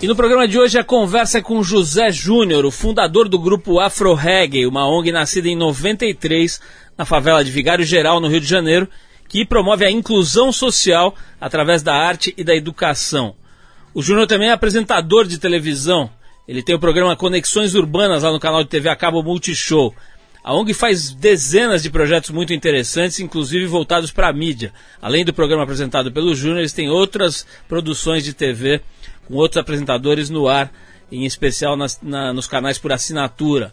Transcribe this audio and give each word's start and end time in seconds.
E 0.00 0.06
no 0.06 0.14
programa 0.14 0.46
de 0.46 0.56
hoje 0.56 0.78
a 0.78 0.84
conversa 0.84 1.38
é 1.38 1.42
com 1.42 1.60
José 1.60 2.12
Júnior, 2.12 2.64
o 2.64 2.70
fundador 2.70 3.28
do 3.28 3.36
grupo 3.36 3.80
Afro 3.80 4.14
Reggae, 4.14 4.64
uma 4.64 4.88
ONG 4.88 5.10
nascida 5.10 5.48
em 5.48 5.56
93 5.56 6.60
na 6.96 7.04
favela 7.04 7.42
de 7.42 7.50
Vigário 7.50 7.84
Geral, 7.84 8.20
no 8.20 8.28
Rio 8.28 8.40
de 8.40 8.46
Janeiro, 8.46 8.88
que 9.28 9.44
promove 9.44 9.84
a 9.84 9.90
inclusão 9.90 10.52
social 10.52 11.16
através 11.40 11.82
da 11.82 11.96
arte 11.96 12.32
e 12.36 12.44
da 12.44 12.54
educação. 12.54 13.34
O 13.92 14.00
Júnior 14.00 14.28
também 14.28 14.50
é 14.50 14.52
apresentador 14.52 15.26
de 15.26 15.36
televisão. 15.36 16.08
Ele 16.46 16.62
tem 16.62 16.76
o 16.76 16.80
programa 16.80 17.16
Conexões 17.16 17.74
Urbanas 17.74 18.22
lá 18.22 18.30
no 18.30 18.38
canal 18.38 18.62
de 18.62 18.70
TV 18.70 18.88
a 18.88 18.94
cabo 18.94 19.20
Multishow. 19.20 19.92
A 20.42 20.54
ONG 20.54 20.72
faz 20.72 21.10
dezenas 21.10 21.82
de 21.82 21.90
projetos 21.90 22.30
muito 22.30 22.52
interessantes, 22.52 23.18
inclusive 23.20 23.66
voltados 23.66 24.10
para 24.10 24.28
a 24.28 24.32
mídia. 24.32 24.72
Além 25.02 25.24
do 25.24 25.34
programa 25.34 25.64
apresentado 25.64 26.12
pelo 26.12 26.34
Júnior, 26.34 26.60
eles 26.60 26.72
têm 26.72 26.88
outras 26.88 27.46
produções 27.68 28.24
de 28.24 28.32
TV 28.32 28.80
com 29.26 29.34
outros 29.34 29.58
apresentadores 29.58 30.30
no 30.30 30.48
ar, 30.48 30.72
em 31.10 31.24
especial 31.24 31.76
nas, 31.76 32.00
na, 32.00 32.32
nos 32.32 32.46
canais 32.46 32.78
por 32.78 32.92
assinatura. 32.92 33.72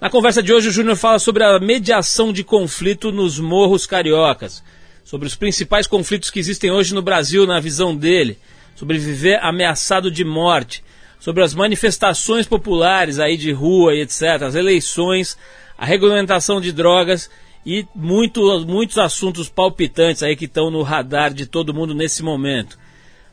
Na 0.00 0.10
conversa 0.10 0.42
de 0.42 0.52
hoje, 0.52 0.68
o 0.68 0.72
Júnior 0.72 0.96
fala 0.96 1.18
sobre 1.18 1.42
a 1.42 1.58
mediação 1.58 2.32
de 2.32 2.44
conflito 2.44 3.10
nos 3.10 3.38
morros 3.38 3.86
cariocas, 3.86 4.62
sobre 5.04 5.26
os 5.26 5.34
principais 5.34 5.86
conflitos 5.86 6.30
que 6.30 6.38
existem 6.38 6.70
hoje 6.70 6.94
no 6.94 7.02
Brasil, 7.02 7.46
na 7.46 7.58
visão 7.58 7.96
dele, 7.96 8.38
sobre 8.74 8.98
viver 8.98 9.42
ameaçado 9.42 10.10
de 10.10 10.24
morte, 10.24 10.84
sobre 11.18 11.42
as 11.42 11.54
manifestações 11.54 12.46
populares 12.46 13.18
aí 13.18 13.36
de 13.36 13.50
rua 13.50 13.94
e 13.94 14.02
etc., 14.02 14.42
as 14.42 14.54
eleições, 14.54 15.38
a 15.76 15.84
regulamentação 15.84 16.60
de 16.60 16.72
drogas 16.72 17.30
e 17.66 17.86
muito, 17.94 18.60
muitos 18.66 18.98
assuntos 18.98 19.48
palpitantes 19.48 20.22
aí 20.22 20.36
que 20.36 20.44
estão 20.44 20.70
no 20.70 20.82
radar 20.82 21.32
de 21.32 21.46
todo 21.46 21.74
mundo 21.74 21.94
nesse 21.94 22.22
momento. 22.22 22.78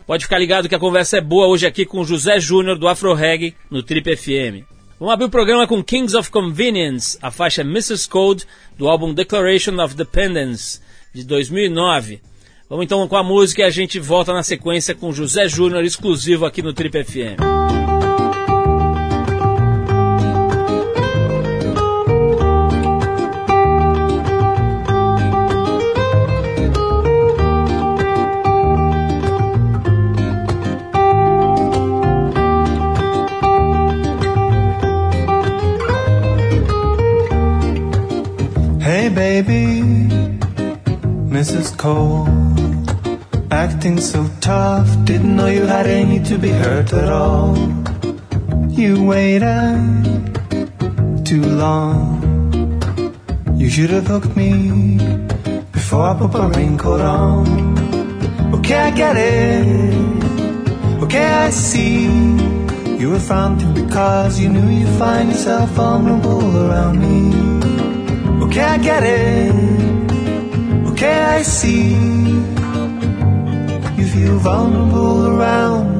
Pode 0.07 0.23
ficar 0.23 0.39
ligado 0.39 0.67
que 0.67 0.75
a 0.75 0.79
conversa 0.79 1.17
é 1.17 1.21
boa 1.21 1.47
hoje 1.47 1.65
aqui 1.65 1.85
com 1.85 2.03
José 2.03 2.39
Júnior 2.39 2.77
do 2.77 2.87
Afro 2.87 3.13
Reggae 3.13 3.55
no 3.69 3.83
Trip 3.83 4.15
FM. 4.15 4.65
Vamos 4.99 5.13
abrir 5.13 5.25
o 5.25 5.29
programa 5.29 5.65
com 5.65 5.83
Kings 5.83 6.15
of 6.15 6.29
Convenience, 6.29 7.17
a 7.21 7.31
faixa 7.31 7.61
Mrs. 7.61 8.07
Code 8.07 8.45
do 8.77 8.87
álbum 8.87 9.13
Declaration 9.13 9.81
of 9.83 9.95
Dependence 9.95 10.79
de 11.13 11.23
2009. 11.23 12.21
Vamos 12.69 12.85
então 12.85 13.05
com 13.07 13.17
a 13.17 13.23
música 13.23 13.61
e 13.61 13.65
a 13.65 13.69
gente 13.69 13.99
volta 13.99 14.31
na 14.31 14.43
sequência 14.43 14.95
com 14.95 15.11
José 15.11 15.47
Júnior 15.47 15.83
exclusivo 15.83 16.45
aqui 16.45 16.61
no 16.61 16.71
Trip 16.71 17.03
FM. 17.03 18.10
Baby, 38.81 39.81
Mrs. 41.29 41.77
Cole. 41.77 42.27
Acting 43.51 43.99
so 43.99 44.27
tough, 44.39 44.87
didn't 45.05 45.35
know 45.35 45.47
you 45.47 45.65
had 45.65 45.85
any 45.85 46.19
to 46.23 46.37
be 46.37 46.49
hurt 46.49 46.93
at 46.93 47.09
all. 47.09 47.55
You 48.69 49.05
waited 49.05 50.35
too 51.25 51.45
long. 51.45 52.21
You 53.55 53.69
should 53.69 53.91
have 53.91 54.07
hooked 54.07 54.35
me 54.35 54.97
before 55.71 56.03
I 56.09 56.17
put 56.17 56.33
my 56.33 56.47
raincoat 56.47 57.01
on. 57.01 58.55
Okay, 58.55 58.75
I 58.75 58.91
get 58.91 59.15
it. 59.17 61.03
Okay, 61.03 61.25
I 61.25 61.49
see. 61.51 62.05
You 62.99 63.11
were 63.11 63.19
fronting 63.19 63.73
because 63.73 64.39
you 64.39 64.49
knew 64.49 64.69
you'd 64.69 64.97
find 64.97 65.29
yourself 65.29 65.69
vulnerable 65.71 66.57
around 66.57 66.99
me. 66.99 67.60
Okay, 68.51 68.63
I 68.63 68.77
get 68.79 69.01
it. 69.01 69.55
Okay, 70.91 71.23
I 71.23 71.41
see. 71.41 71.95
You 73.95 74.05
feel 74.11 74.37
vulnerable 74.39 75.27
around 75.27 75.90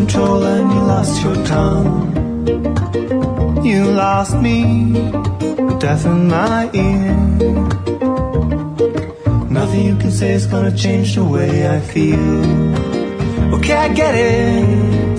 control 0.00 0.42
and 0.44 0.66
you 0.72 0.80
lost 0.94 1.22
your 1.24 1.38
tongue. 1.44 1.92
You 3.62 3.80
lost 4.04 4.34
me, 4.46 4.60
death 5.78 6.06
in 6.06 6.20
my 6.28 6.70
ear. 6.72 7.16
Nothing 9.58 9.82
you 9.90 9.96
can 10.02 10.10
say 10.10 10.30
is 10.38 10.46
gonna 10.46 10.74
change 10.84 11.08
the 11.16 11.24
way 11.34 11.52
I 11.76 11.78
feel. 11.92 12.34
Okay, 13.56 13.76
I 13.86 13.88
get 14.02 14.14
it. 14.14 15.18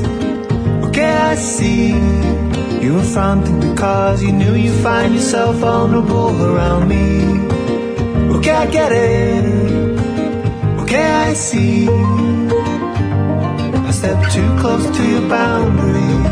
Okay, 0.86 1.12
I 1.32 1.36
see. 1.36 1.90
You 2.84 2.92
were 2.98 3.10
fronting 3.16 3.60
because 3.68 4.24
you 4.24 4.32
knew 4.32 4.56
you'd 4.64 4.82
find 4.88 5.14
yourself 5.14 5.58
vulnerable 5.58 6.34
around 6.50 6.84
me. 6.94 7.06
Okay, 8.36 8.56
I 8.64 8.66
get 8.78 8.92
it. 8.92 9.46
Okay, 10.82 11.08
I 11.28 11.34
see 11.34 12.31
too 14.34 14.56
close 14.60 14.86
to 14.96 15.04
your 15.06 15.28
boundaries. 15.28 16.26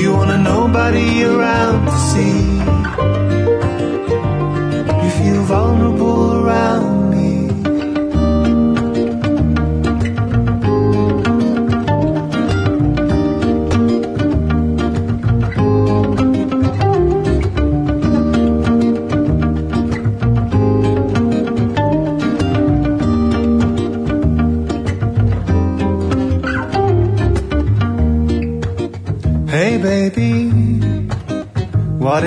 You 0.00 0.12
want 0.14 0.32
a 0.32 0.38
nobody 0.38 1.22
around 1.22 1.86
to 1.86 1.98
see. 2.10 2.77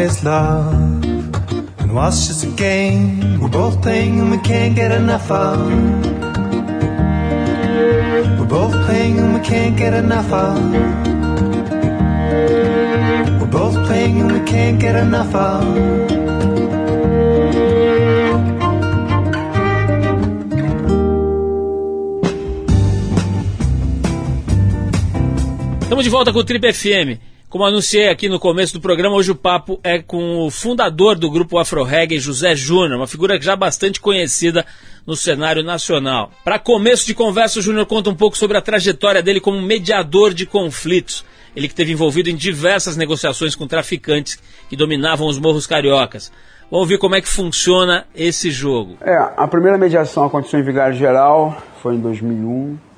Is 0.01 0.23
love 0.23 0.73
and 1.79 1.93
what's 1.93 2.27
just 2.27 2.43
a 2.43 2.51
game 2.57 3.39
we're 3.39 3.49
both 3.49 3.81
playing 3.83 4.19
and 4.19 4.31
we 4.31 4.37
can't 4.39 4.75
get 4.75 4.91
enough 4.91 5.29
of. 5.29 5.59
We're 8.39 8.45
both 8.45 8.73
playing 8.85 9.19
and 9.19 9.33
we 9.35 9.41
can't 9.41 9.77
get 9.77 9.93
enough 9.93 10.31
of. 10.31 10.71
We're 13.39 13.51
both 13.51 13.75
playing 13.87 14.21
and 14.21 14.31
we 14.31 14.39
can't 14.49 14.79
get 14.79 14.95
enough 14.95 15.35
of. 15.35 15.63
Estamos 25.81 26.05
de 26.05 26.09
volta 26.09 26.31
com 26.31 26.39
o 26.39 26.43
Trip 26.43 26.73
FM. 26.73 27.30
Como 27.51 27.65
anunciei 27.65 28.07
aqui 28.07 28.29
no 28.29 28.39
começo 28.39 28.71
do 28.71 28.79
programa, 28.79 29.13
hoje 29.13 29.31
o 29.31 29.35
papo 29.35 29.77
é 29.83 30.01
com 30.01 30.37
o 30.37 30.49
fundador 30.49 31.17
do 31.17 31.29
grupo 31.29 31.57
Afro 31.57 31.83
Reggae, 31.83 32.17
José 32.17 32.55
Júnior, 32.55 32.95
uma 32.97 33.07
figura 33.07 33.37
já 33.41 33.57
bastante 33.57 33.99
conhecida 33.99 34.65
no 35.05 35.17
cenário 35.17 35.61
nacional. 35.61 36.31
Para 36.45 36.57
começo 36.57 37.05
de 37.05 37.13
conversa, 37.13 37.59
o 37.59 37.61
Júnior 37.61 37.85
conta 37.85 38.09
um 38.09 38.15
pouco 38.15 38.37
sobre 38.37 38.55
a 38.55 38.61
trajetória 38.61 39.21
dele 39.21 39.41
como 39.41 39.61
mediador 39.61 40.33
de 40.33 40.45
conflitos. 40.45 41.25
Ele 41.53 41.67
que 41.67 41.73
esteve 41.73 41.91
envolvido 41.91 42.29
em 42.29 42.37
diversas 42.37 42.95
negociações 42.95 43.53
com 43.53 43.67
traficantes 43.67 44.39
que 44.69 44.77
dominavam 44.77 45.27
os 45.27 45.37
morros 45.37 45.67
cariocas. 45.67 46.31
Vamos 46.71 46.87
ver 46.87 46.99
como 46.99 47.15
é 47.15 47.21
que 47.21 47.27
funciona 47.27 48.05
esse 48.15 48.49
jogo. 48.49 48.95
É, 49.01 49.13
a 49.35 49.45
primeira 49.45 49.77
mediação 49.77 50.23
aconteceu 50.23 50.57
em 50.57 50.63
Vigário 50.63 50.95
Geral, 50.97 51.61
foi 51.83 51.95
em 51.95 51.99
2001. 51.99 52.90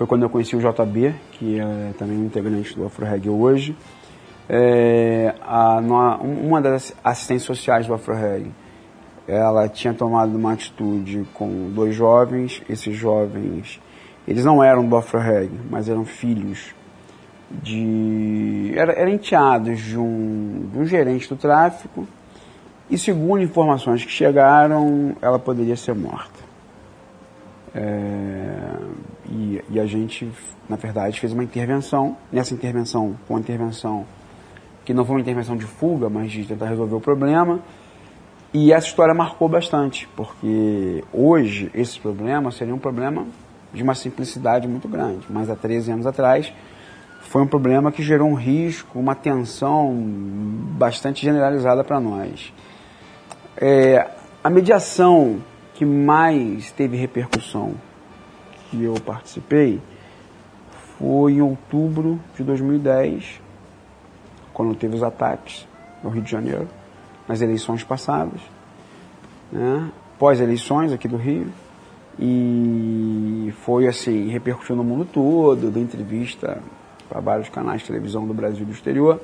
Foi 0.00 0.06
quando 0.06 0.22
eu 0.22 0.30
conheci 0.30 0.56
o 0.56 0.58
JB, 0.58 1.14
que 1.32 1.60
é 1.60 1.92
também 1.98 2.16
um 2.16 2.24
integrante 2.24 2.74
do 2.74 2.86
Afro 2.86 3.04
Reggae 3.04 3.28
hoje. 3.28 3.76
É, 4.48 5.34
a, 5.42 5.78
uma 5.78 6.58
das 6.62 6.96
assistentes 7.04 7.44
sociais 7.44 7.86
do 7.86 7.92
AfroReg, 7.92 8.50
ela 9.28 9.68
tinha 9.68 9.92
tomado 9.92 10.34
uma 10.34 10.54
atitude 10.54 11.26
com 11.34 11.70
dois 11.74 11.94
jovens, 11.94 12.62
esses 12.66 12.96
jovens, 12.96 13.78
eles 14.26 14.42
não 14.42 14.64
eram 14.64 14.88
do 14.88 14.96
AfroReg, 14.96 15.50
mas 15.68 15.86
eram 15.86 16.06
filhos 16.06 16.74
de 17.50 18.72
era, 18.74 18.94
eram 18.94 19.12
enteados 19.12 19.78
de 19.80 19.98
um, 19.98 20.66
de 20.72 20.78
um 20.78 20.86
gerente 20.86 21.28
do 21.28 21.36
tráfico. 21.36 22.08
E 22.88 22.96
segundo 22.96 23.42
informações 23.42 24.02
que 24.02 24.10
chegaram, 24.10 25.14
ela 25.20 25.38
poderia 25.38 25.76
ser 25.76 25.94
morta. 25.94 26.40
É, 27.74 28.60
e, 29.30 29.62
e, 29.70 29.80
a 29.80 29.86
gente, 29.86 30.30
na 30.68 30.76
verdade, 30.76 31.20
fez 31.20 31.32
uma 31.32 31.44
intervenção. 31.44 32.16
Nessa 32.32 32.52
intervenção, 32.52 33.16
foi 33.26 33.36
uma 33.36 33.40
intervenção 33.40 34.04
que 34.84 34.92
não 34.92 35.04
foi 35.04 35.16
uma 35.16 35.20
intervenção 35.20 35.56
de 35.56 35.64
fuga, 35.64 36.08
mas 36.08 36.32
de 36.32 36.44
tentar 36.44 36.66
resolver 36.66 36.96
o 36.96 37.00
problema. 37.00 37.60
E 38.52 38.72
essa 38.72 38.88
história 38.88 39.14
marcou 39.14 39.48
bastante, 39.48 40.08
porque 40.16 41.04
hoje 41.12 41.70
esse 41.72 42.00
problema 42.00 42.50
seria 42.50 42.74
um 42.74 42.78
problema 42.78 43.26
de 43.72 43.82
uma 43.82 43.94
simplicidade 43.94 44.66
muito 44.66 44.88
grande, 44.88 45.24
mas 45.30 45.48
há 45.48 45.54
13 45.54 45.92
anos 45.92 46.06
atrás 46.06 46.52
foi 47.20 47.42
um 47.42 47.46
problema 47.46 47.92
que 47.92 48.02
gerou 48.02 48.28
um 48.28 48.34
risco, 48.34 48.98
uma 48.98 49.14
tensão 49.14 49.94
bastante 50.76 51.22
generalizada 51.22 51.84
para 51.84 52.00
nós. 52.00 52.52
É, 53.56 54.10
a 54.42 54.50
mediação 54.50 55.38
que 55.74 55.84
mais 55.84 56.72
teve 56.72 56.96
repercussão 56.96 57.74
que 58.70 58.82
eu 58.82 58.94
participei 59.04 59.80
foi 60.98 61.32
em 61.32 61.40
outubro 61.40 62.20
de 62.36 62.44
2010, 62.44 63.40
quando 64.52 64.74
teve 64.74 64.94
os 64.94 65.02
ataques 65.02 65.66
no 66.02 66.10
Rio 66.10 66.22
de 66.22 66.30
Janeiro, 66.30 66.68
nas 67.26 67.40
eleições 67.40 67.82
passadas, 67.82 68.40
né? 69.50 69.90
pós-eleições 70.18 70.92
aqui 70.92 71.08
do 71.08 71.16
Rio. 71.16 71.46
E 72.18 73.52
foi 73.62 73.86
assim, 73.86 74.28
repercutiu 74.28 74.76
no 74.76 74.84
mundo 74.84 75.06
todo, 75.10 75.70
deu 75.70 75.82
entrevista 75.82 76.58
para 77.08 77.20
vários 77.20 77.48
canais 77.48 77.80
de 77.80 77.86
televisão 77.86 78.26
do 78.26 78.34
Brasil 78.34 78.62
e 78.62 78.66
do 78.66 78.72
exterior. 78.72 79.20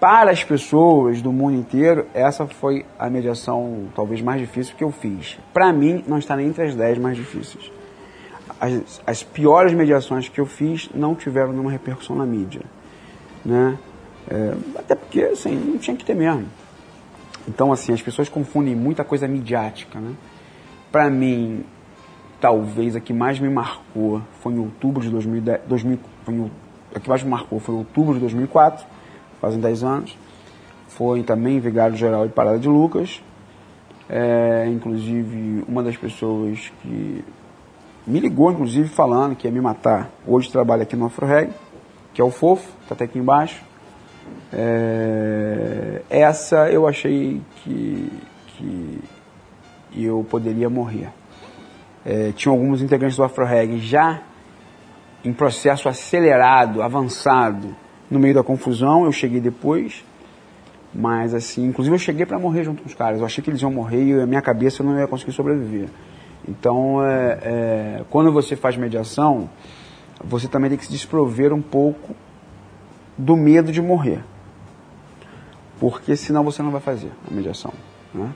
Para 0.00 0.30
as 0.30 0.42
pessoas 0.42 1.22
do 1.22 1.32
mundo 1.32 1.56
inteiro, 1.56 2.06
essa 2.14 2.46
foi 2.46 2.84
a 2.98 3.08
mediação 3.08 3.84
talvez 3.94 4.20
mais 4.20 4.40
difícil 4.40 4.74
que 4.76 4.82
eu 4.82 4.90
fiz. 4.90 5.38
Para 5.52 5.72
mim, 5.72 6.04
não 6.06 6.18
está 6.18 6.36
nem 6.36 6.48
entre 6.48 6.64
as 6.64 6.74
10 6.74 6.98
mais 6.98 7.16
difíceis. 7.16 7.77
As, 8.60 9.00
as, 9.06 9.22
piores 9.22 9.72
mediações 9.72 10.28
que 10.28 10.40
eu 10.40 10.46
fiz 10.46 10.88
não 10.94 11.14
tiveram 11.14 11.52
nenhuma 11.52 11.70
repercussão 11.70 12.16
na 12.16 12.26
mídia. 12.26 12.62
Né? 13.44 13.78
É, 14.28 14.54
até 14.76 14.94
porque, 14.94 15.22
assim, 15.22 15.54
não 15.54 15.78
tinha 15.78 15.96
que 15.96 16.04
ter 16.04 16.14
mesmo. 16.14 16.46
Então, 17.46 17.72
assim, 17.72 17.92
as 17.92 18.02
pessoas 18.02 18.28
confundem 18.28 18.74
muita 18.74 19.04
coisa 19.04 19.26
midiática, 19.26 19.98
né? 19.98 20.12
Para 20.92 21.08
mim, 21.08 21.64
talvez 22.40 22.94
a 22.94 23.00
que 23.00 23.12
mais 23.12 23.40
me 23.40 23.48
marcou 23.48 24.22
foi 24.40 24.52
em 24.52 24.58
outubro 24.58 25.02
de 25.02 25.10
2010, 25.10 25.60
2000, 25.66 25.98
foi 26.24 26.50
a 26.94 27.00
que 27.00 27.08
mais 27.08 27.22
me 27.22 27.30
marcou 27.30 27.58
foi 27.58 27.74
em 27.74 27.78
outubro 27.78 28.14
de 28.14 28.20
2004, 28.20 28.86
fazem 29.40 29.60
10 29.60 29.82
anos. 29.82 30.18
Foi 30.88 31.22
também 31.22 31.60
Vigário 31.60 31.96
Geral 31.96 32.26
e 32.26 32.28
Parada 32.28 32.58
de 32.58 32.68
Lucas. 32.68 33.22
É, 34.08 34.66
inclusive, 34.68 35.64
uma 35.68 35.82
das 35.82 35.96
pessoas 35.96 36.72
que 36.82 37.24
me 38.08 38.20
ligou, 38.20 38.50
inclusive, 38.50 38.88
falando 38.88 39.36
que 39.36 39.46
ia 39.46 39.52
me 39.52 39.60
matar, 39.60 40.10
hoje 40.26 40.50
trabalha 40.50 40.82
aqui 40.82 40.96
no 40.96 41.06
AfroReg, 41.06 41.52
que 42.14 42.20
é 42.20 42.24
o 42.24 42.30
Fofo, 42.30 42.68
está 42.82 42.94
até 42.94 43.04
aqui 43.04 43.18
embaixo. 43.18 43.62
É, 44.52 46.02
essa 46.08 46.70
eu 46.70 46.88
achei 46.88 47.40
que, 47.56 48.10
que 48.48 48.98
eu 49.94 50.26
poderia 50.28 50.70
morrer. 50.70 51.10
É, 52.04 52.32
tinha 52.32 52.50
alguns 52.50 52.80
integrantes 52.80 53.16
do 53.16 53.24
AfroReg 53.24 53.78
já 53.78 54.22
em 55.22 55.32
processo 55.32 55.88
acelerado, 55.88 56.80
avançado, 56.80 57.76
no 58.10 58.18
meio 58.18 58.34
da 58.34 58.42
confusão. 58.42 59.04
Eu 59.04 59.12
cheguei 59.12 59.40
depois, 59.40 60.02
mas 60.94 61.34
assim, 61.34 61.66
inclusive 61.66 61.94
eu 61.94 62.00
cheguei 62.00 62.24
para 62.24 62.38
morrer 62.38 62.64
junto 62.64 62.82
com 62.82 62.88
os 62.88 62.94
caras. 62.94 63.20
Eu 63.20 63.26
achei 63.26 63.44
que 63.44 63.50
eles 63.50 63.60
iam 63.60 63.70
morrer 63.70 64.02
e 64.02 64.20
a 64.20 64.26
minha 64.26 64.40
cabeça 64.40 64.82
não 64.82 64.98
ia 64.98 65.06
conseguir 65.06 65.32
sobreviver. 65.32 65.88
Então, 66.48 67.04
é, 67.04 67.38
é, 67.42 68.04
quando 68.10 68.32
você 68.32 68.56
faz 68.56 68.76
mediação, 68.76 69.50
você 70.24 70.48
também 70.48 70.70
tem 70.70 70.78
que 70.78 70.86
se 70.86 70.90
desprover 70.90 71.52
um 71.52 71.62
pouco 71.62 72.16
do 73.16 73.36
medo 73.36 73.70
de 73.70 73.82
morrer 73.82 74.22
porque 75.80 76.16
senão 76.16 76.44
você 76.44 76.62
não 76.62 76.70
vai 76.70 76.80
fazer 76.80 77.10
a 77.28 77.34
mediação. 77.34 77.72
Né? 78.12 78.30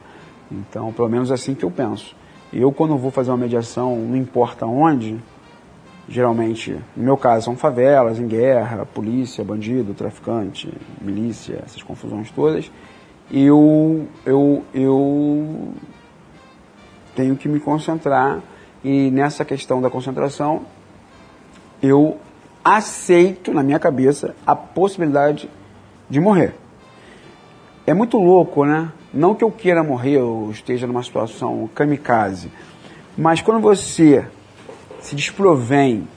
Então, 0.51 0.93
pelo 0.93 1.09
menos 1.09 1.31
é 1.31 1.35
assim 1.35 1.55
que 1.55 1.65
eu 1.65 1.71
penso. 1.71 2.15
Eu, 2.53 2.71
quando 2.73 2.97
vou 2.97 3.11
fazer 3.11 3.31
uma 3.31 3.37
mediação, 3.37 3.97
não 3.97 4.17
importa 4.17 4.67
onde, 4.67 5.19
geralmente, 6.09 6.79
no 6.97 7.05
meu 7.05 7.17
caso, 7.17 7.47
são 7.47 7.57
favelas, 7.57 8.19
em 8.19 8.27
guerra, 8.27 8.85
polícia, 8.85 9.43
bandido, 9.43 9.95
traficante, 9.95 10.73
milícia, 11.01 11.63
essas 11.65 11.83
confusões 11.83 12.31
todas, 12.31 12.71
eu, 13.31 14.07
eu, 14.27 14.63
eu 14.75 15.73
tenho 17.15 17.37
que 17.37 17.49
me 17.49 17.61
concentrar 17.61 18.41
e 18.85 19.11
nessa 19.11 19.45
questão 19.45 19.81
da 19.81 19.89
concentração, 19.89 20.63
eu 21.83 22.19
aceito 22.65 23.53
na 23.53 23.63
minha 23.63 23.79
cabeça 23.79 24.35
a 24.47 24.55
possibilidade 24.55 25.49
de 26.09 26.21
morrer. 26.21 26.55
É 27.87 27.95
muito 27.95 28.19
louco, 28.19 28.65
né? 28.65 28.91
Não 29.13 29.35
que 29.35 29.45
eu 29.45 29.51
queira 29.51 29.83
morrer 29.83 30.19
ou 30.19 30.51
esteja 30.51 30.87
numa 30.87 31.03
situação 31.03 31.69
kamikaze, 31.75 32.51
mas 33.17 33.43
quando 33.43 33.61
você 33.61 34.25
se 35.01 35.15
desprovém 35.15 36.09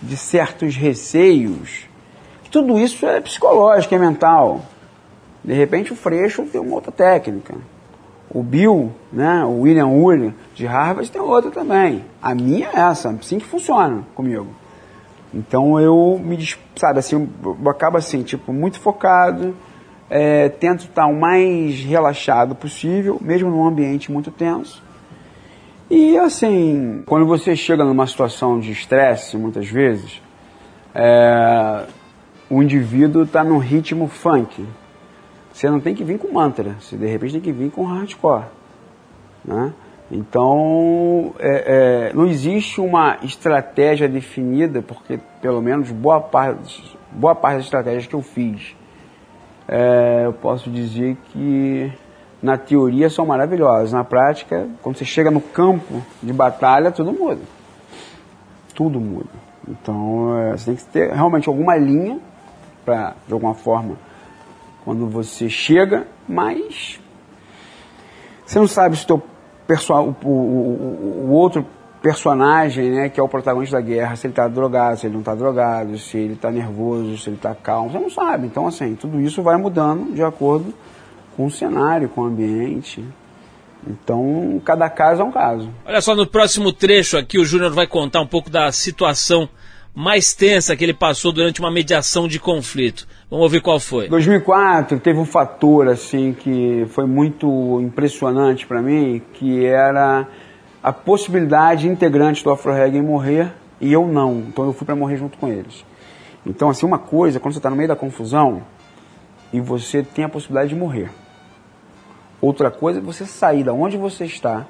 de 0.00 0.16
certos 0.16 0.76
receios, 0.76 1.86
tudo 2.50 2.78
isso 2.78 3.04
é 3.06 3.20
psicológico, 3.20 3.94
é 3.94 3.98
mental. 3.98 4.62
De 5.42 5.52
repente 5.52 5.92
o 5.92 5.96
Freixo 5.96 6.44
tem 6.44 6.60
uma 6.60 6.74
outra 6.74 6.92
técnica. 6.92 7.54
O 8.28 8.42
Bill, 8.42 8.92
né, 9.12 9.44
o 9.44 9.60
William 9.60 9.86
Ury 9.86 10.34
de 10.54 10.66
Harvard 10.66 11.10
tem 11.10 11.20
outra 11.20 11.50
também. 11.50 12.04
A 12.20 12.34
minha 12.34 12.68
é 12.68 12.80
essa, 12.80 13.10
assim 13.10 13.38
que 13.38 13.46
funciona 13.46 14.02
comigo. 14.14 14.48
Então 15.32 15.80
eu 15.80 16.20
me, 16.22 16.38
sabe, 16.76 16.98
assim, 16.98 17.28
eu 17.42 17.70
acabo 17.70 17.98
assim, 17.98 18.22
tipo, 18.22 18.52
muito 18.52 18.80
focado, 18.80 19.54
é, 20.08 20.48
tento 20.48 20.84
estar 20.84 21.06
o 21.06 21.18
mais 21.18 21.80
relaxado 21.80 22.54
possível, 22.54 23.18
mesmo 23.20 23.50
num 23.50 23.66
ambiente 23.66 24.10
muito 24.10 24.30
tenso. 24.30 24.82
E 25.90 26.18
assim, 26.18 27.02
quando 27.06 27.26
você 27.26 27.54
chega 27.54 27.84
numa 27.84 28.06
situação 28.06 28.58
de 28.58 28.72
estresse, 28.72 29.36
muitas 29.36 29.68
vezes, 29.68 30.20
é, 30.94 31.84
o 32.50 32.62
indivíduo 32.62 33.22
está 33.22 33.44
no 33.44 33.58
ritmo 33.58 34.08
funk. 34.08 34.66
Você 35.56 35.70
não 35.70 35.80
tem 35.80 35.94
que 35.94 36.04
vir 36.04 36.18
com 36.18 36.30
mantra, 36.30 36.76
você 36.78 36.98
de 36.98 37.06
repente 37.06 37.32
tem 37.32 37.40
que 37.40 37.50
vir 37.50 37.70
com 37.70 37.86
hardcore. 37.86 38.44
Né? 39.42 39.72
Então, 40.10 41.32
é, 41.38 42.10
é, 42.10 42.12
não 42.12 42.26
existe 42.26 42.78
uma 42.78 43.16
estratégia 43.22 44.06
definida, 44.06 44.82
porque 44.82 45.18
pelo 45.40 45.62
menos 45.62 45.90
boa 45.90 46.20
parte, 46.20 46.94
boa 47.10 47.34
parte 47.34 47.56
das 47.56 47.64
estratégias 47.64 48.06
que 48.06 48.12
eu 48.12 48.20
fiz 48.20 48.76
é, 49.66 50.26
eu 50.26 50.34
posso 50.34 50.68
dizer 50.68 51.16
que 51.32 51.90
na 52.42 52.58
teoria 52.58 53.08
são 53.08 53.24
maravilhosas. 53.24 53.94
Na 53.94 54.04
prática, 54.04 54.68
quando 54.82 54.98
você 54.98 55.06
chega 55.06 55.30
no 55.30 55.40
campo 55.40 56.02
de 56.22 56.34
batalha, 56.34 56.92
tudo 56.92 57.14
muda. 57.14 57.40
Tudo 58.74 59.00
muda. 59.00 59.30
Então 59.66 60.38
é, 60.38 60.50
você 60.52 60.66
tem 60.66 60.76
que 60.76 60.84
ter 60.84 61.14
realmente 61.14 61.48
alguma 61.48 61.78
linha 61.78 62.20
para, 62.84 63.14
de 63.26 63.32
alguma 63.32 63.54
forma, 63.54 63.96
quando 64.86 65.08
você 65.08 65.48
chega, 65.48 66.06
mas 66.28 67.00
você 68.46 68.56
não 68.56 68.68
sabe 68.68 68.96
se 68.96 69.04
teu 69.04 69.20
o, 69.98 70.28
o, 70.28 71.24
o 71.26 71.30
outro 71.32 71.66
personagem, 72.00 72.92
né, 72.92 73.08
que 73.08 73.18
é 73.18 73.22
o 73.22 73.28
protagonista 73.28 73.78
da 73.78 73.82
guerra, 73.82 74.14
se 74.14 74.28
ele 74.28 74.32
está 74.32 74.46
drogado, 74.46 75.00
se 75.00 75.06
ele 75.08 75.14
não 75.14 75.22
está 75.22 75.34
drogado, 75.34 75.98
se 75.98 76.16
ele 76.16 76.34
está 76.34 76.52
nervoso, 76.52 77.18
se 77.18 77.28
ele 77.28 77.36
está 77.36 77.52
calmo, 77.52 77.90
você 77.90 77.98
não 77.98 78.08
sabe. 78.08 78.46
Então, 78.46 78.68
assim, 78.68 78.94
tudo 78.94 79.20
isso 79.20 79.42
vai 79.42 79.56
mudando 79.56 80.14
de 80.14 80.22
acordo 80.22 80.72
com 81.36 81.46
o 81.46 81.50
cenário, 81.50 82.08
com 82.08 82.20
o 82.20 82.24
ambiente. 82.26 83.04
Então, 83.84 84.62
cada 84.64 84.88
caso 84.88 85.22
é 85.22 85.24
um 85.24 85.32
caso. 85.32 85.68
Olha 85.84 86.00
só, 86.00 86.14
no 86.14 86.28
próximo 86.28 86.72
trecho 86.72 87.18
aqui, 87.18 87.40
o 87.40 87.44
Júnior 87.44 87.72
vai 87.72 87.88
contar 87.88 88.20
um 88.20 88.26
pouco 88.26 88.48
da 88.48 88.70
situação 88.70 89.48
mais 89.96 90.34
tensa 90.34 90.76
que 90.76 90.84
ele 90.84 90.92
passou 90.92 91.32
durante 91.32 91.58
uma 91.58 91.70
mediação 91.70 92.28
de 92.28 92.38
conflito. 92.38 93.08
Vamos 93.30 93.44
ouvir 93.44 93.62
qual 93.62 93.80
foi. 93.80 94.08
2004 94.08 95.00
teve 95.00 95.18
um 95.18 95.24
fator 95.24 95.88
assim 95.88 96.34
que 96.34 96.86
foi 96.90 97.06
muito 97.06 97.80
impressionante 97.80 98.66
para 98.66 98.82
mim, 98.82 99.22
que 99.32 99.64
era 99.64 100.28
a 100.82 100.92
possibilidade 100.92 101.88
de 101.88 102.42
do 102.44 102.50
Afro-Reggae 102.50 103.00
morrer 103.00 103.50
e 103.80 103.90
eu 103.90 104.06
não. 104.06 104.44
Então 104.48 104.66
eu 104.66 104.74
fui 104.74 104.84
para 104.84 104.94
morrer 104.94 105.16
junto 105.16 105.38
com 105.38 105.48
eles. 105.48 105.82
Então, 106.44 106.68
assim, 106.68 106.84
uma 106.84 106.98
coisa, 106.98 107.40
quando 107.40 107.54
você 107.54 107.58
está 107.58 107.70
no 107.70 107.76
meio 107.76 107.88
da 107.88 107.96
confusão 107.96 108.62
e 109.50 109.60
você 109.60 110.02
tem 110.02 110.26
a 110.26 110.28
possibilidade 110.28 110.68
de 110.68 110.76
morrer. 110.76 111.10
Outra 112.38 112.70
coisa 112.70 112.98
é 112.98 113.02
você 113.02 113.24
sair 113.24 113.64
da 113.64 113.72
onde 113.72 113.96
você 113.96 114.26
está, 114.26 114.66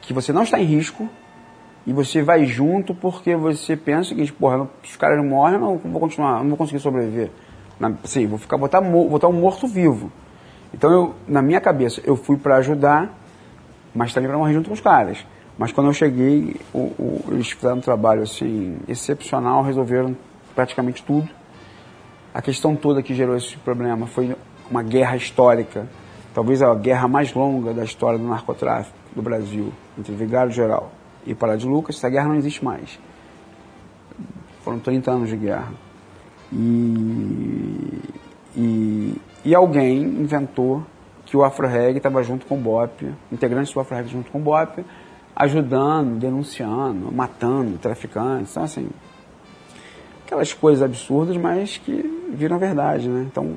que 0.00 0.14
você 0.14 0.32
não 0.32 0.42
está 0.42 0.58
em 0.58 0.64
risco, 0.64 1.08
E 1.88 1.92
você 1.94 2.20
vai 2.20 2.44
junto 2.44 2.94
porque 2.94 3.34
você 3.34 3.74
pensa 3.74 4.00
o 4.02 4.04
seguinte, 4.04 4.30
porra, 4.30 4.68
se 4.84 4.90
os 4.90 4.96
caras 4.96 5.24
morrem, 5.24 5.58
não 5.58 5.78
vou 5.78 5.98
continuar, 5.98 6.40
não 6.40 6.50
vou 6.50 6.58
conseguir 6.58 6.80
sobreviver. 6.80 7.30
Na, 7.80 7.94
sim, 8.04 8.26
vou 8.26 8.36
ficar, 8.36 8.58
botar, 8.58 8.82
botar 8.82 9.26
um 9.26 9.32
morto 9.32 9.66
vivo. 9.66 10.12
Então, 10.74 10.92
eu, 10.92 11.14
na 11.26 11.40
minha 11.40 11.62
cabeça, 11.62 12.02
eu 12.04 12.14
fui 12.14 12.36
para 12.36 12.56
ajudar, 12.56 13.18
mas 13.94 14.12
também 14.12 14.28
para 14.28 14.36
morrer 14.36 14.52
junto 14.52 14.68
com 14.68 14.74
os 14.74 14.82
caras. 14.82 15.24
Mas 15.56 15.72
quando 15.72 15.86
eu 15.86 15.94
cheguei, 15.94 16.56
o, 16.74 16.78
o, 16.78 17.24
eles 17.30 17.52
fizeram 17.52 17.78
um 17.78 17.80
trabalho 17.80 18.20
assim, 18.20 18.76
excepcional, 18.86 19.62
resolveram 19.62 20.14
praticamente 20.54 21.02
tudo. 21.02 21.26
A 22.34 22.42
questão 22.42 22.76
toda 22.76 23.02
que 23.02 23.14
gerou 23.14 23.34
esse 23.34 23.56
problema 23.56 24.06
foi 24.06 24.36
uma 24.70 24.82
guerra 24.82 25.16
histórica, 25.16 25.88
talvez 26.34 26.60
a 26.60 26.74
guerra 26.74 27.08
mais 27.08 27.32
longa 27.32 27.72
da 27.72 27.82
história 27.82 28.18
do 28.18 28.28
narcotráfico 28.28 28.94
do 29.16 29.22
Brasil, 29.22 29.72
entre 29.98 30.14
Vigário 30.14 30.52
Geral 30.52 30.97
e 31.28 31.34
Pará 31.34 31.54
de 31.56 31.66
Lucas. 31.66 31.96
Essa 31.96 32.08
guerra 32.08 32.28
não 32.28 32.36
existe 32.36 32.64
mais. 32.64 32.98
Foram 34.62 34.78
30 34.78 35.10
anos 35.10 35.28
de 35.28 35.36
guerra. 35.36 35.72
E, 36.52 38.00
e, 38.56 39.20
e 39.44 39.54
alguém 39.54 40.02
inventou 40.02 40.82
que 41.26 41.36
o 41.36 41.44
Afro-Reg 41.44 41.98
estava 41.98 42.22
junto 42.22 42.46
com 42.46 42.56
o 42.56 42.58
BOP, 42.58 43.14
integrantes 43.30 43.72
do 43.72 43.80
Afro-Reg 43.80 44.08
junto 44.08 44.30
com 44.30 44.38
o 44.38 44.42
BOP, 44.42 44.82
ajudando, 45.36 46.18
denunciando, 46.18 47.12
matando 47.12 47.76
traficantes. 47.76 48.50
Então, 48.52 48.62
assim, 48.62 48.88
aquelas 50.24 50.52
coisas 50.54 50.82
absurdas, 50.82 51.36
mas 51.36 51.76
que 51.76 51.92
viram 52.30 52.58
verdade, 52.58 53.08
né? 53.08 53.26
Então, 53.30 53.56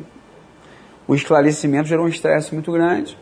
o 1.07 1.15
esclarecimento 1.15 1.87
gerou 1.87 2.05
um 2.05 2.09
estresse 2.09 2.53
muito 2.53 2.71
grande. 2.71 3.17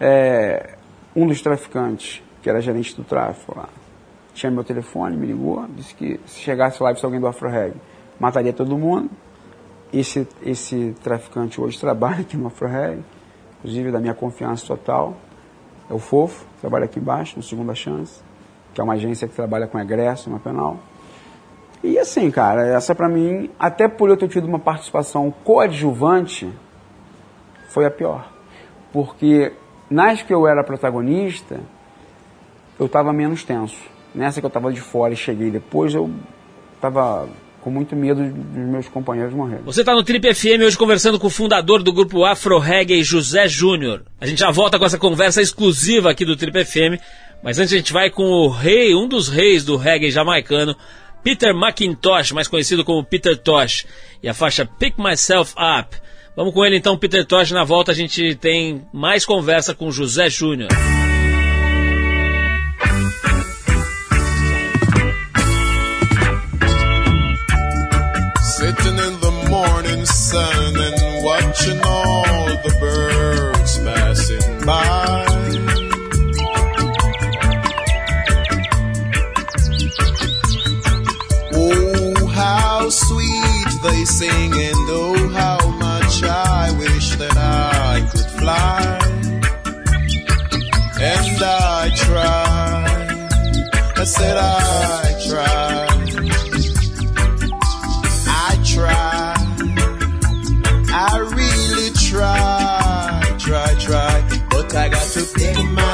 É, 0.00 0.76
um 1.14 1.26
dos 1.26 1.40
traficantes, 1.40 2.22
que 2.42 2.48
era 2.48 2.60
gerente 2.60 2.94
do 2.96 3.04
tráfico 3.04 3.56
lá, 3.56 3.68
tinha 4.38 4.50
meu 4.50 4.62
telefone, 4.62 5.16
me 5.16 5.26
ligou, 5.26 5.66
disse 5.74 5.94
que 5.94 6.20
se 6.26 6.40
chegasse 6.40 6.82
lá 6.82 6.92
e 6.92 6.96
alguém 7.02 7.20
do 7.20 7.26
Afro-Reg, 7.26 7.74
mataria 8.20 8.52
todo 8.52 8.78
mundo. 8.78 9.10
Esse, 9.92 10.28
esse 10.42 10.94
traficante 11.02 11.60
hoje 11.60 11.78
trabalha 11.80 12.20
aqui 12.20 12.36
no 12.36 12.46
Afro-Reg, 12.46 13.02
inclusive 13.58 13.90
da 13.90 14.00
minha 14.00 14.14
confiança 14.14 14.66
total. 14.66 15.16
É 15.90 15.94
o 15.94 15.98
Fofo, 15.98 16.46
trabalha 16.60 16.84
aqui 16.84 17.00
embaixo, 17.00 17.36
no 17.36 17.42
Segunda 17.42 17.74
Chance, 17.74 18.20
que 18.74 18.80
é 18.80 18.84
uma 18.84 18.94
agência 18.94 19.26
que 19.26 19.34
trabalha 19.34 19.66
com 19.66 19.78
egresso 19.78 20.30
na 20.30 20.38
penal. 20.38 20.78
E 21.82 21.98
assim, 21.98 22.30
cara, 22.30 22.66
essa 22.66 22.94
para 22.94 23.08
mim, 23.08 23.50
até 23.58 23.88
por 23.88 24.10
eu 24.10 24.16
ter 24.16 24.28
tido 24.28 24.46
uma 24.46 24.58
participação 24.58 25.32
coadjuvante, 25.44 26.52
foi 27.68 27.86
a 27.86 27.90
pior. 27.90 28.30
Porque 28.92 29.52
nas 29.90 30.22
que 30.22 30.34
eu 30.34 30.46
era 30.46 30.62
protagonista, 30.62 31.60
eu 32.78 32.86
estava 32.86 33.12
menos 33.12 33.42
tenso. 33.42 33.76
Nessa 34.14 34.40
que 34.40 34.46
eu 34.46 34.48
estava 34.48 34.72
de 34.72 34.80
fora 34.80 35.12
e 35.12 35.16
cheguei 35.16 35.50
depois, 35.50 35.94
eu 35.94 36.10
estava 36.74 37.28
com 37.60 37.70
muito 37.70 37.94
medo 37.96 38.22
dos 38.22 38.66
meus 38.66 38.88
companheiros 38.88 39.34
morrerem. 39.34 39.64
Você 39.64 39.80
está 39.80 39.94
no 39.94 40.02
Trip 40.02 40.34
FM 40.34 40.62
hoje 40.64 40.78
conversando 40.78 41.18
com 41.18 41.26
o 41.26 41.30
fundador 41.30 41.82
do 41.82 41.92
grupo 41.92 42.24
Afro 42.24 42.58
Reggae, 42.58 43.02
José 43.02 43.48
Júnior. 43.48 44.02
A 44.20 44.26
gente 44.26 44.38
já 44.38 44.50
volta 44.50 44.78
com 44.78 44.84
essa 44.84 44.98
conversa 44.98 45.42
exclusiva 45.42 46.10
aqui 46.10 46.24
do 46.24 46.36
Trip 46.36 46.64
FM, 46.64 47.02
mas 47.42 47.58
antes 47.58 47.72
a 47.72 47.76
gente 47.76 47.92
vai 47.92 48.10
com 48.10 48.24
o 48.24 48.48
rei, 48.48 48.94
um 48.94 49.08
dos 49.08 49.28
reis 49.28 49.64
do 49.64 49.76
reggae 49.76 50.10
jamaicano, 50.10 50.74
Peter 51.22 51.54
McIntosh, 51.54 52.32
mais 52.32 52.48
conhecido 52.48 52.84
como 52.84 53.04
Peter 53.04 53.36
Tosh, 53.36 53.86
e 54.22 54.28
a 54.28 54.34
faixa 54.34 54.64
Pick 54.64 54.96
Myself 54.98 55.54
Up. 55.58 55.96
Vamos 56.36 56.54
com 56.54 56.64
ele 56.64 56.76
então, 56.76 56.96
Peter 56.96 57.24
Tosh. 57.26 57.50
Na 57.50 57.64
volta 57.64 57.90
a 57.90 57.94
gente 57.94 58.36
tem 58.36 58.86
mais 58.92 59.26
conversa 59.26 59.74
com 59.74 59.90
José 59.90 60.30
Júnior. 60.30 60.70
Oh, 81.54 82.26
how 82.26 82.90
sweet 82.90 83.82
they 83.82 84.04
sing 84.04 84.52
and 84.52 84.76
oh, 84.90 85.28
how 85.30 85.70
much 85.70 86.22
I 86.22 86.76
wish 86.78 87.16
that 87.16 87.36
I 87.38 88.06
could 88.12 88.26
fly. 88.38 88.98
And 91.00 91.42
I 91.42 91.90
I 93.96 94.04
said 94.04 94.36
I 94.36 95.28
try. 95.28 95.87
I 104.74 104.88
got 104.88 105.02
to 105.12 105.87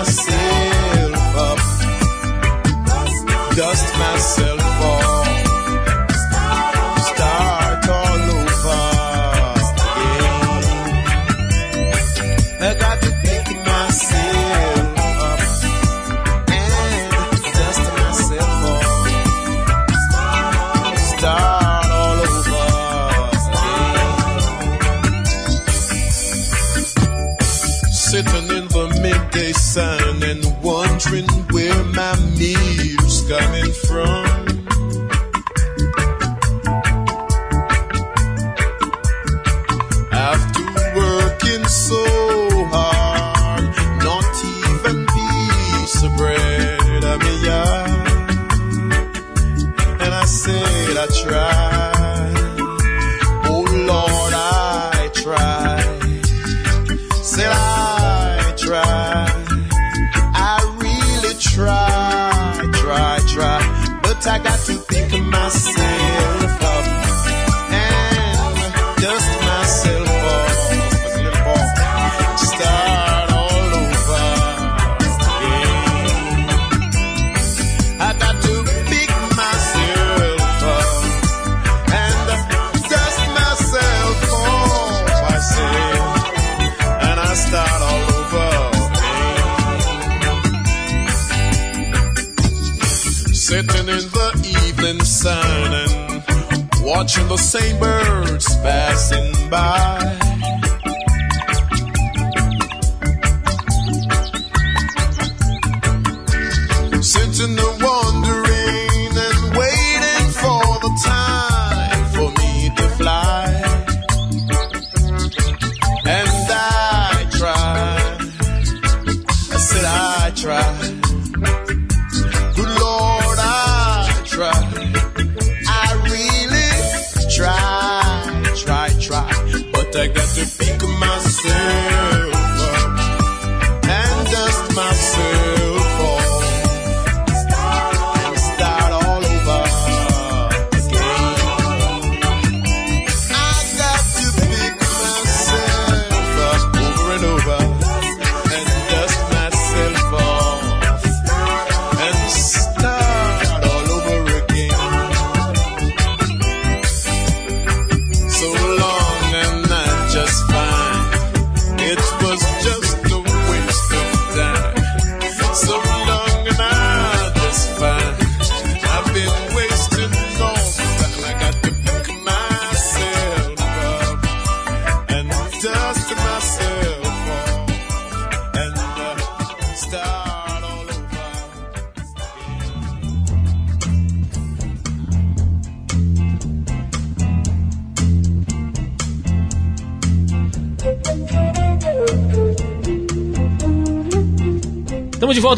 to 107.34 107.48
know 107.48 107.83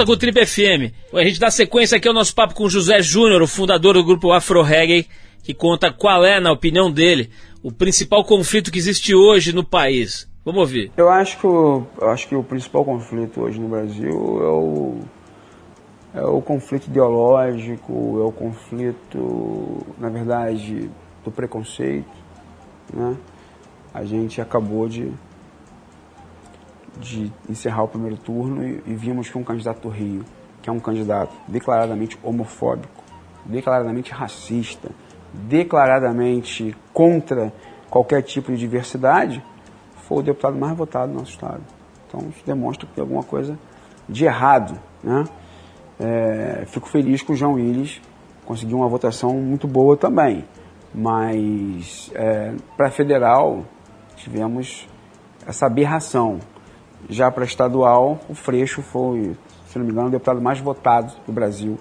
com 0.07 0.13
o 0.13 0.17
Trip 0.17 0.47
FM. 0.47 0.95
A 1.13 1.25
gente 1.25 1.41
dá 1.41 1.51
sequência 1.51 1.99
aqui 1.99 2.07
ao 2.07 2.15
nosso 2.15 2.33
papo 2.33 2.55
com 2.55 2.69
José 2.69 3.03
Júnior, 3.03 3.43
o 3.43 3.47
fundador 3.47 3.95
do 3.95 4.05
grupo 4.05 4.33
Afro 4.33 4.63
Reggae, 4.63 5.07
que 5.43 5.53
conta 5.53 5.93
qual 5.93 6.25
é, 6.25 6.39
na 6.39 6.53
opinião 6.53 6.91
dele, 6.91 7.29
o 7.63 7.73
principal 7.73 8.25
conflito 8.25 8.71
que 8.71 8.79
existe 8.79 9.15
hoje 9.15 9.53
no 9.53 9.65
país. 9.65 10.31
Vamos 10.45 10.61
ouvir. 10.61 10.93
Eu 10.97 11.09
acho 11.09 11.39
que 11.39 11.47
o, 11.47 11.85
eu 12.01 12.09
acho 12.09 12.29
que 12.29 12.37
o 12.37 12.45
principal 12.45 12.85
conflito 12.85 13.41
hoje 13.41 13.59
no 13.59 13.69
Brasil 13.69 14.13
é 14.13 14.49
o, 14.49 15.01
é 16.15 16.23
o 16.25 16.41
conflito 16.41 16.87
ideológico, 16.87 18.21
é 18.21 18.25
o 18.25 18.31
conflito, 18.31 19.85
na 19.99 20.09
verdade, 20.09 20.89
do 21.25 21.33
preconceito. 21.33 22.07
Né? 22.95 23.17
A 23.93 24.05
gente 24.05 24.41
acabou 24.41 24.89
de 24.89 25.11
de 27.00 27.33
encerrar 27.49 27.85
o 27.85 27.88
primeiro 27.88 28.17
turno 28.17 28.65
e, 28.65 28.83
e 28.87 28.95
vimos 28.95 29.29
que 29.29 29.38
um 29.38 29.45
candidato 29.45 29.81
do 29.83 29.88
Rio, 29.88 30.25
que 30.62 30.69
é 30.69 30.73
um 30.73 30.81
candidato 30.81 31.33
declaradamente 31.47 32.19
homofóbico, 32.23 33.05
declaradamente 33.45 34.12
racista, 34.12 34.91
declaradamente 35.33 36.75
contra 36.93 37.53
qualquer 37.91 38.23
tipo 38.23 38.50
de 38.53 38.59
diversidade, 38.59 39.43
foi 40.09 40.19
o 40.19 40.23
deputado 40.23 40.57
mais 40.57 40.76
votado 40.76 41.12
no 41.12 41.19
nosso 41.19 41.33
estado. 41.33 41.62
Então 42.07 42.21
isso 42.31 42.45
demonstra 42.45 42.87
que 42.87 42.95
tem 42.95 43.03
alguma 43.03 43.23
coisa 43.23 43.59
de 44.09 44.25
errado. 44.25 44.79
Né? 45.03 45.25
É, 45.99 46.65
fico 46.67 46.88
feliz 46.88 47.23
que 47.23 47.33
o 47.33 47.37
João 47.37 47.55
Willis 47.55 48.00
conseguiu 48.45 48.79
uma 48.79 48.88
votação 48.88 49.35
muito 49.35 49.67
boa 49.67 49.97
também. 49.97 50.45
Mas 50.95 52.11
é, 52.15 52.55
para 52.76 52.91
federal 52.91 53.65
tivemos 54.17 54.88
essa 55.47 55.67
aberração 55.67 56.38
já 57.09 57.31
para 57.31 57.45
estadual, 57.45 58.19
o 58.29 58.35
Freixo 58.35 58.83
foi, 58.83 59.37
se 59.69 59.79
não 59.79 59.85
me 59.85 59.93
engano, 59.93 60.09
o 60.09 60.11
deputado 60.11 60.41
mais 60.41 60.59
votado 60.59 61.13
do 61.27 61.33
Brasil. 61.33 61.79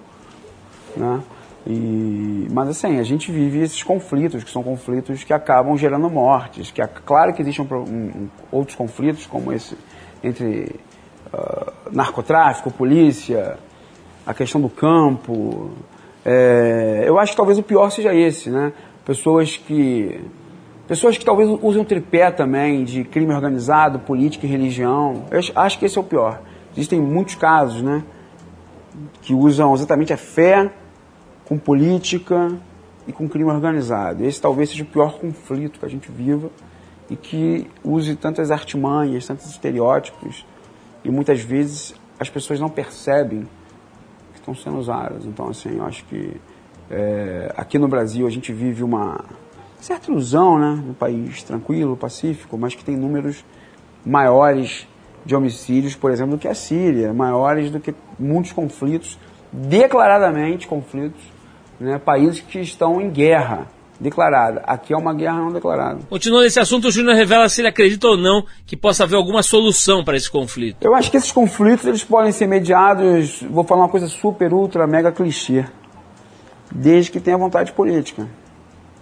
Né? 0.96 1.22
E, 1.68 2.48
mas 2.52 2.70
assim, 2.70 3.00
a 3.00 3.04
gente 3.04 3.32
vive 3.32 3.60
esses 3.60 3.82
conflitos, 3.82 4.44
que 4.44 4.52
são 4.52 4.62
conflitos 4.62 5.24
que 5.24 5.34
acabam 5.34 5.76
gerando 5.78 6.10
mortes. 6.10 6.70
Que, 6.72 6.86
claro 7.06 7.34
que 7.34 7.42
existem 7.42 7.66
um, 7.66 7.76
um, 7.76 8.30
outros 8.52 8.76
conflitos, 8.76 9.26
como 9.26 9.52
esse 9.52 9.76
entre 10.24 10.76
uh, 11.34 11.72
narcotráfico, 11.92 12.72
polícia, 12.72 13.58
a 14.26 14.34
questão 14.34 14.62
do 14.62 14.70
campo. 14.70 15.72
É, 16.24 17.04
eu 17.06 17.20
acho 17.20 17.32
que 17.32 17.38
talvez 17.38 17.58
o 17.58 17.64
pior 17.64 17.90
seja 17.90 18.14
esse, 18.14 18.50
né? 18.50 18.74
Pessoas 19.04 19.58
que 19.58 20.20
Pessoas 20.88 21.18
que 21.18 21.26
talvez 21.26 21.50
usem 21.64 21.82
o 21.82 21.86
tripé 21.86 22.30
também 22.30 22.84
de 22.84 23.04
crime 23.04 23.34
organizado, 23.34 24.00
política 24.00 24.46
e 24.46 24.50
religião. 24.50 25.26
Eu 25.32 25.40
acho 25.56 25.80
que 25.80 25.86
esse 25.86 25.98
é 25.98 26.02
o 26.02 26.04
pior. 26.04 26.42
Existem 26.74 27.02
muitos 27.02 27.34
casos, 27.34 27.82
né? 27.82 28.04
Que 29.22 29.34
usam 29.34 29.74
exatamente 29.74 30.14
a 30.14 30.18
fé 30.18 30.72
com 31.46 31.58
política 31.58 32.52
e 33.08 33.12
com 33.12 33.28
crime 33.28 33.50
organizado. 33.50 34.24
Esse 34.24 34.40
talvez 34.40 34.70
seja 34.70 34.84
o 34.84 34.86
pior 34.86 35.18
conflito 35.18 35.80
que 35.80 35.86
a 35.86 35.90
gente 35.90 36.12
viva 36.12 36.52
e 37.10 37.16
que 37.16 37.68
use 37.84 38.16
tantas 38.16 38.52
artimanhas, 38.52 39.26
tantos 39.26 39.48
estereótipos 39.48 40.46
e 41.04 41.10
muitas 41.10 41.42
vezes 41.42 41.96
as 42.20 42.30
pessoas 42.30 42.60
não 42.60 42.70
percebem 42.70 43.48
que 44.34 44.40
estão 44.40 44.54
sendo 44.54 44.78
usadas. 44.78 45.26
Então, 45.26 45.50
assim, 45.50 45.78
eu 45.78 45.86
acho 45.86 46.06
que 46.06 46.40
é, 46.92 47.52
aqui 47.58 47.80
no 47.80 47.88
Brasil 47.88 48.28
a 48.28 48.30
gente 48.30 48.54
vive 48.54 48.84
uma 48.84 49.24
certa 49.86 50.10
ilusão, 50.10 50.58
né, 50.58 50.84
um 50.90 50.94
país 50.94 51.44
tranquilo, 51.44 51.96
pacífico, 51.96 52.58
mas 52.58 52.74
que 52.74 52.84
tem 52.84 52.98
números 52.98 53.46
maiores 54.04 54.88
de 55.24 55.36
homicídios, 55.36 55.96
por 55.96 56.10
exemplo, 56.10 56.36
do 56.36 56.40
que 56.40 56.48
a 56.48 56.56
Síria, 56.56 57.14
maiores 57.14 57.70
do 57.70 57.80
que 57.80 57.94
muitos 58.18 58.52
conflitos, 58.52 59.20
declaradamente 59.54 60.68
conflitos, 60.68 61.22
né, 61.80 62.00
países 62.00 62.40
que 62.40 62.60
estão 62.60 63.00
em 63.00 63.12
guerra 63.12 63.68
declarada. 64.00 64.62
Aqui 64.66 64.92
é 64.92 64.98
uma 64.98 65.14
guerra 65.14 65.38
não 65.38 65.52
declarada. 65.52 66.00
Continuando 66.10 66.46
nesse 66.46 66.60
assunto, 66.60 66.88
o 66.88 66.92
Júnior 66.92 67.16
revela 67.16 67.48
se 67.48 67.62
ele 67.62 67.68
acredita 67.68 68.08
ou 68.08 68.18
não 68.18 68.44
que 68.66 68.76
possa 68.76 69.04
haver 69.04 69.16
alguma 69.16 69.44
solução 69.44 70.04
para 70.04 70.18
esse 70.18 70.32
conflito. 70.32 70.78
Eu 70.82 70.96
acho 70.96 71.12
que 71.12 71.18
esses 71.18 71.32
conflitos 71.32 71.86
eles 71.86 72.04
podem 72.04 72.32
ser 72.32 72.48
mediados, 72.48 73.44
vou 73.44 73.64
falar 73.64 73.84
uma 73.84 73.90
coisa 73.90 74.08
super, 74.08 74.52
ultra, 74.52 74.88
mega 74.88 75.12
clichê, 75.12 75.64
desde 76.72 77.12
que 77.12 77.20
tenha 77.20 77.38
vontade 77.38 77.72
política. 77.72 78.28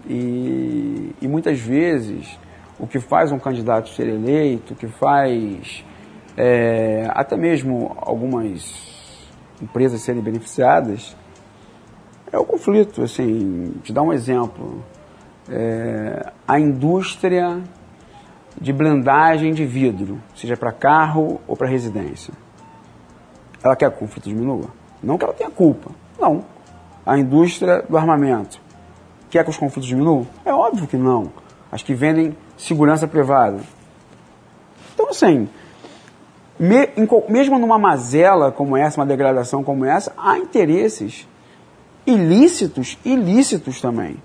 E, 0.06 1.14
e 1.20 1.28
muitas 1.28 1.58
vezes 1.58 2.38
o 2.78 2.86
que 2.86 3.00
faz 3.00 3.32
um 3.32 3.38
candidato 3.38 3.88
ser 3.90 4.08
eleito, 4.08 4.74
o 4.74 4.76
que 4.76 4.86
faz 4.86 5.84
é, 6.36 7.08
até 7.10 7.36
mesmo 7.36 7.96
algumas 8.00 9.32
empresas 9.62 10.02
serem 10.02 10.20
beneficiadas, 10.20 11.16
é 12.30 12.38
o 12.38 12.44
conflito. 12.44 13.02
Assim, 13.02 13.74
te 13.82 13.92
dar 13.92 14.02
um 14.02 14.12
exemplo. 14.12 14.84
É, 15.48 16.32
a 16.48 16.58
indústria 16.58 17.62
de 18.60 18.72
blindagem 18.72 19.52
de 19.52 19.64
vidro, 19.64 20.20
seja 20.34 20.56
para 20.56 20.72
carro 20.72 21.40
ou 21.46 21.56
para 21.56 21.68
residência, 21.68 22.32
ela 23.62 23.76
quer 23.76 23.90
que 23.90 23.96
o 23.96 23.98
conflito 24.00 24.28
diminua? 24.28 24.68
Não 25.02 25.18
que 25.18 25.24
ela 25.24 25.34
tenha 25.34 25.50
culpa, 25.50 25.90
não. 26.18 26.44
A 27.04 27.18
indústria 27.18 27.82
do 27.82 27.96
armamento 27.96 28.63
Quer 29.30 29.44
que 29.44 29.50
os 29.50 29.56
conflitos 29.56 29.88
diminuam? 29.88 30.26
É 30.44 30.52
óbvio 30.52 30.86
que 30.86 30.96
não. 30.96 31.32
As 31.70 31.82
que 31.82 31.94
vendem 31.94 32.36
segurança 32.56 33.06
privada. 33.06 33.60
Então, 34.94 35.08
assim, 35.10 35.48
me, 36.58 36.88
em, 36.96 37.08
mesmo 37.28 37.58
numa 37.58 37.78
mazela 37.78 38.52
como 38.52 38.76
essa, 38.76 39.00
uma 39.00 39.06
degradação 39.06 39.64
como 39.64 39.84
essa, 39.84 40.12
há 40.16 40.38
interesses 40.38 41.26
ilícitos, 42.06 42.98
ilícitos 43.04 43.80
também. 43.80 44.16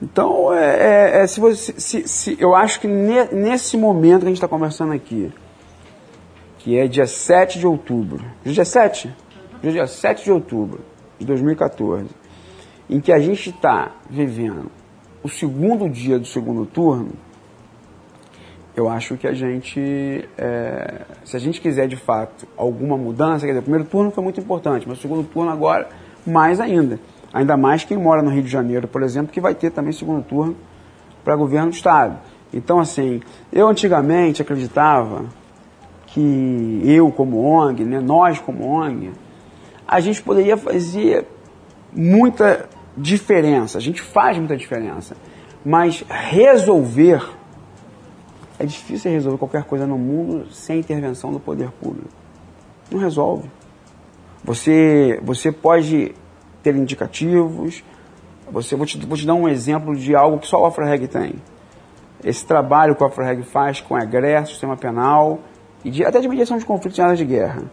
Então, 0.00 0.52
é, 0.54 1.18
é, 1.18 1.22
é 1.22 1.26
se 1.26 1.40
você, 1.40 1.74
se, 1.78 2.06
se, 2.06 2.36
eu 2.40 2.54
acho 2.54 2.80
que 2.80 2.86
ne, 2.86 3.24
nesse 3.32 3.76
momento 3.76 4.20
que 4.20 4.26
a 4.26 4.28
gente 4.28 4.36
está 4.36 4.48
conversando 4.48 4.92
aqui, 4.92 5.32
que 6.58 6.78
é 6.78 6.86
dia 6.86 7.06
7 7.06 7.58
de 7.58 7.66
outubro, 7.66 8.24
dia 8.44 8.64
7? 8.64 9.14
Dia 9.62 9.86
7 9.86 10.24
de 10.24 10.32
outubro 10.32 10.80
de 11.18 11.26
2014, 11.26 12.08
em 12.88 13.00
que 13.00 13.12
a 13.12 13.18
gente 13.18 13.50
está 13.50 13.92
vivendo 14.08 14.70
o 15.22 15.28
segundo 15.28 15.88
dia 15.88 16.18
do 16.18 16.26
segundo 16.26 16.64
turno, 16.64 17.10
eu 18.74 18.88
acho 18.88 19.16
que 19.16 19.26
a 19.26 19.32
gente, 19.32 20.28
é, 20.38 21.02
se 21.24 21.36
a 21.36 21.40
gente 21.40 21.60
quiser 21.60 21.88
de 21.88 21.96
fato 21.96 22.46
alguma 22.56 22.96
mudança, 22.96 23.44
quer 23.44 23.52
dizer, 23.52 23.58
o 23.58 23.62
primeiro 23.62 23.84
turno 23.84 24.10
foi 24.10 24.22
muito 24.22 24.40
importante, 24.40 24.88
mas 24.88 24.98
o 24.98 25.02
segundo 25.02 25.26
turno 25.28 25.50
agora, 25.50 25.88
mais 26.24 26.60
ainda. 26.60 27.00
Ainda 27.32 27.56
mais 27.56 27.84
quem 27.84 27.96
mora 27.96 28.22
no 28.22 28.30
Rio 28.30 28.42
de 28.42 28.48
Janeiro, 28.48 28.86
por 28.86 29.02
exemplo, 29.02 29.32
que 29.32 29.40
vai 29.40 29.54
ter 29.54 29.70
também 29.70 29.92
segundo 29.92 30.22
turno 30.22 30.56
para 31.24 31.34
governo 31.34 31.70
do 31.70 31.74
Estado. 31.74 32.18
Então, 32.52 32.78
assim, 32.78 33.20
eu 33.52 33.68
antigamente 33.68 34.40
acreditava 34.40 35.24
que 36.06 36.80
eu, 36.84 37.10
como 37.10 37.42
ONG, 37.42 37.84
né, 37.84 38.00
nós, 38.00 38.38
como 38.38 38.64
ONG, 38.64 39.10
a 39.86 40.00
gente 40.00 40.22
poderia 40.22 40.56
fazer 40.56 41.26
muita 41.92 42.68
diferença, 42.98 43.78
a 43.78 43.80
gente 43.80 44.02
faz 44.02 44.36
muita 44.36 44.56
diferença. 44.56 45.16
Mas 45.64 46.04
resolver, 46.08 47.22
é 48.58 48.66
difícil 48.66 49.10
resolver 49.10 49.38
qualquer 49.38 49.64
coisa 49.64 49.86
no 49.86 49.98
mundo 49.98 50.50
sem 50.50 50.80
intervenção 50.80 51.32
do 51.32 51.40
poder 51.40 51.70
público. 51.70 52.08
Não 52.90 52.98
resolve. 52.98 53.50
Você, 54.44 55.20
você 55.22 55.52
pode 55.52 56.14
ter 56.62 56.74
indicativos, 56.74 57.82
você, 58.50 58.74
vou, 58.74 58.86
te, 58.86 58.98
vou 59.06 59.16
te 59.16 59.26
dar 59.26 59.34
um 59.34 59.48
exemplo 59.48 59.94
de 59.94 60.14
algo 60.14 60.38
que 60.38 60.46
só 60.46 60.62
o 60.62 60.66
AfroReg 60.66 61.06
tem. 61.06 61.34
Esse 62.24 62.44
trabalho 62.46 62.94
que 62.96 63.02
o 63.02 63.06
AfroReg 63.06 63.42
faz 63.42 63.80
com 63.80 63.98
egresso, 63.98 64.52
sistema 64.52 64.76
penal, 64.76 65.40
e 65.84 65.90
de, 65.90 66.04
até 66.04 66.20
de 66.20 66.28
mediação 66.28 66.58
de 66.58 66.64
conflitos 66.64 66.98
em 66.98 67.02
áreas 67.02 67.18
de 67.18 67.24
guerra. 67.24 67.64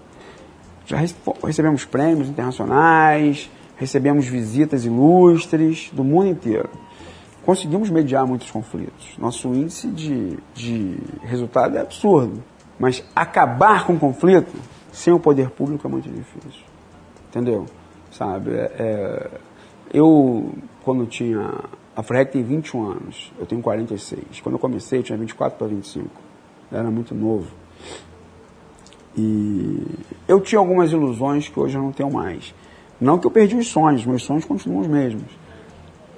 Já 0.85 0.97
recebemos 1.43 1.85
prêmios 1.85 2.29
internacionais, 2.29 3.49
recebemos 3.77 4.25
visitas 4.25 4.85
ilustres 4.85 5.89
do 5.91 6.03
mundo 6.03 6.27
inteiro. 6.27 6.69
Conseguimos 7.45 7.89
mediar 7.89 8.25
muitos 8.25 8.49
conflitos. 8.49 9.15
Nosso 9.17 9.49
índice 9.49 9.87
de, 9.87 10.37
de 10.53 10.97
resultado 11.21 11.77
é 11.77 11.81
absurdo. 11.81 12.43
Mas 12.79 13.03
acabar 13.15 13.85
com 13.85 13.93
o 13.93 13.99
conflito 13.99 14.53
sem 14.91 15.13
o 15.13 15.19
poder 15.19 15.49
público 15.49 15.85
é 15.87 15.89
muito 15.89 16.09
difícil. 16.09 16.63
Entendeu? 17.29 17.65
Sabe? 18.11 18.51
É, 18.51 18.71
é 18.79 19.29
eu, 19.93 20.53
quando 20.83 21.05
tinha. 21.05 21.53
A 21.95 22.03
FREC 22.03 22.33
tem 22.33 22.43
21 22.43 22.91
anos, 22.91 23.31
eu 23.39 23.45
tenho 23.45 23.61
46. 23.61 24.41
Quando 24.41 24.55
eu 24.55 24.59
comecei, 24.59 24.99
eu 24.99 25.03
tinha 25.03 25.17
24 25.17 25.57
para 25.57 25.67
25. 25.67 26.09
Eu 26.71 26.79
era 26.79 26.91
muito 26.91 27.15
novo. 27.15 27.47
E 29.15 29.81
eu 30.27 30.41
tinha 30.41 30.59
algumas 30.59 30.91
ilusões 30.91 31.47
que 31.47 31.57
hoje 31.57 31.77
eu 31.77 31.81
não 31.81 31.93
tenho 31.93 32.11
mais. 32.11 32.53
Não 32.99 33.17
que 33.17 33.27
eu 33.27 33.31
perdi 33.31 33.55
os 33.55 33.67
sonhos, 33.67 34.05
meus 34.05 34.23
sonhos 34.23 34.45
continuam 34.45 34.81
os 34.81 34.87
mesmos. 34.87 35.23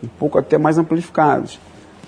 Um 0.04 0.08
pouco 0.08 0.38
até 0.38 0.58
mais 0.58 0.78
amplificados. 0.78 1.60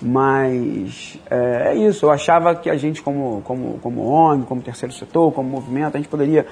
Mas 0.02 1.18
é, 1.30 1.72
é, 1.72 1.74
isso, 1.74 2.06
eu 2.06 2.10
achava 2.10 2.54
que 2.54 2.70
a 2.70 2.76
gente 2.76 3.02
como, 3.02 3.42
como, 3.42 3.78
como 3.82 4.08
ONG, 4.08 4.46
como 4.46 4.62
terceiro 4.62 4.94
setor, 4.94 5.32
como 5.32 5.48
movimento, 5.48 5.94
a 5.94 5.98
gente 5.98 6.08
poderia 6.08 6.46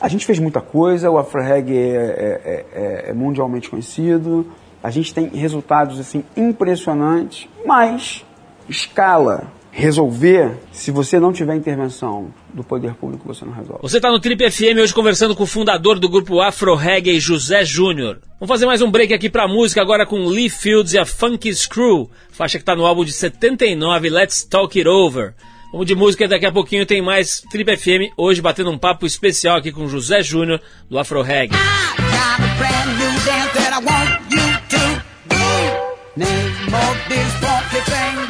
A 0.00 0.08
gente 0.08 0.24
fez 0.24 0.38
muita 0.38 0.60
coisa, 0.60 1.10
o 1.10 1.18
Afro 1.18 1.42
Reggae 1.42 1.76
é, 1.76 1.96
é, 1.96 2.66
é, 2.72 3.10
é 3.10 3.12
mundialmente 3.12 3.68
conhecido, 3.68 4.46
a 4.82 4.90
gente 4.90 5.12
tem 5.12 5.26
resultados 5.28 6.00
assim 6.00 6.24
impressionantes, 6.34 7.48
mas 7.66 8.24
escala 8.68 9.57
resolver, 9.78 10.58
se 10.72 10.90
você 10.90 11.20
não 11.20 11.32
tiver 11.32 11.54
intervenção 11.54 12.34
do 12.52 12.64
poder 12.64 12.94
público, 12.94 13.32
você 13.32 13.44
não 13.44 13.52
resolve. 13.52 13.80
Você 13.80 13.98
está 13.98 14.10
no 14.10 14.18
Trip 14.18 14.50
FM 14.50 14.76
hoje 14.82 14.92
conversando 14.92 15.36
com 15.36 15.44
o 15.44 15.46
fundador 15.46 16.00
do 16.00 16.08
grupo 16.08 16.40
Afro 16.40 16.74
Reggae, 16.74 17.20
José 17.20 17.64
Júnior. 17.64 18.18
Vamos 18.40 18.48
fazer 18.48 18.66
mais 18.66 18.82
um 18.82 18.90
break 18.90 19.14
aqui 19.14 19.30
para 19.30 19.46
música 19.46 19.80
agora 19.80 20.04
com 20.04 20.26
Lee 20.26 20.50
Fields 20.50 20.94
e 20.94 20.98
a 20.98 21.06
Funky 21.06 21.54
Screw, 21.54 22.10
faixa 22.32 22.58
que 22.58 22.62
está 22.62 22.74
no 22.74 22.84
álbum 22.84 23.04
de 23.04 23.12
79, 23.12 24.10
Let's 24.10 24.42
Talk 24.42 24.76
It 24.76 24.88
Over. 24.88 25.34
Vamos 25.70 25.86
de 25.86 25.94
música 25.94 26.24
e 26.24 26.28
daqui 26.28 26.46
a 26.46 26.52
pouquinho 26.52 26.84
tem 26.84 27.00
mais 27.00 27.40
Trip 27.48 27.76
FM, 27.76 28.12
hoje 28.16 28.42
batendo 28.42 28.72
um 28.72 28.78
papo 28.78 29.06
especial 29.06 29.58
aqui 29.58 29.70
com 29.70 29.86
José 29.86 30.24
Júnior 30.24 30.60
do 30.90 30.98
Afro 30.98 31.22
Reggae. 31.22 31.56
Name 36.16 36.74
of 36.74 37.08
this 37.08 37.32
funky 37.34 37.80
thing 37.88 38.27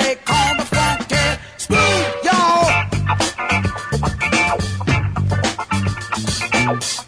Thanks. 6.69 7.08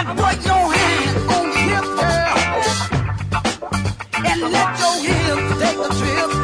Estamos 0.00 0.38
de 5.98 6.39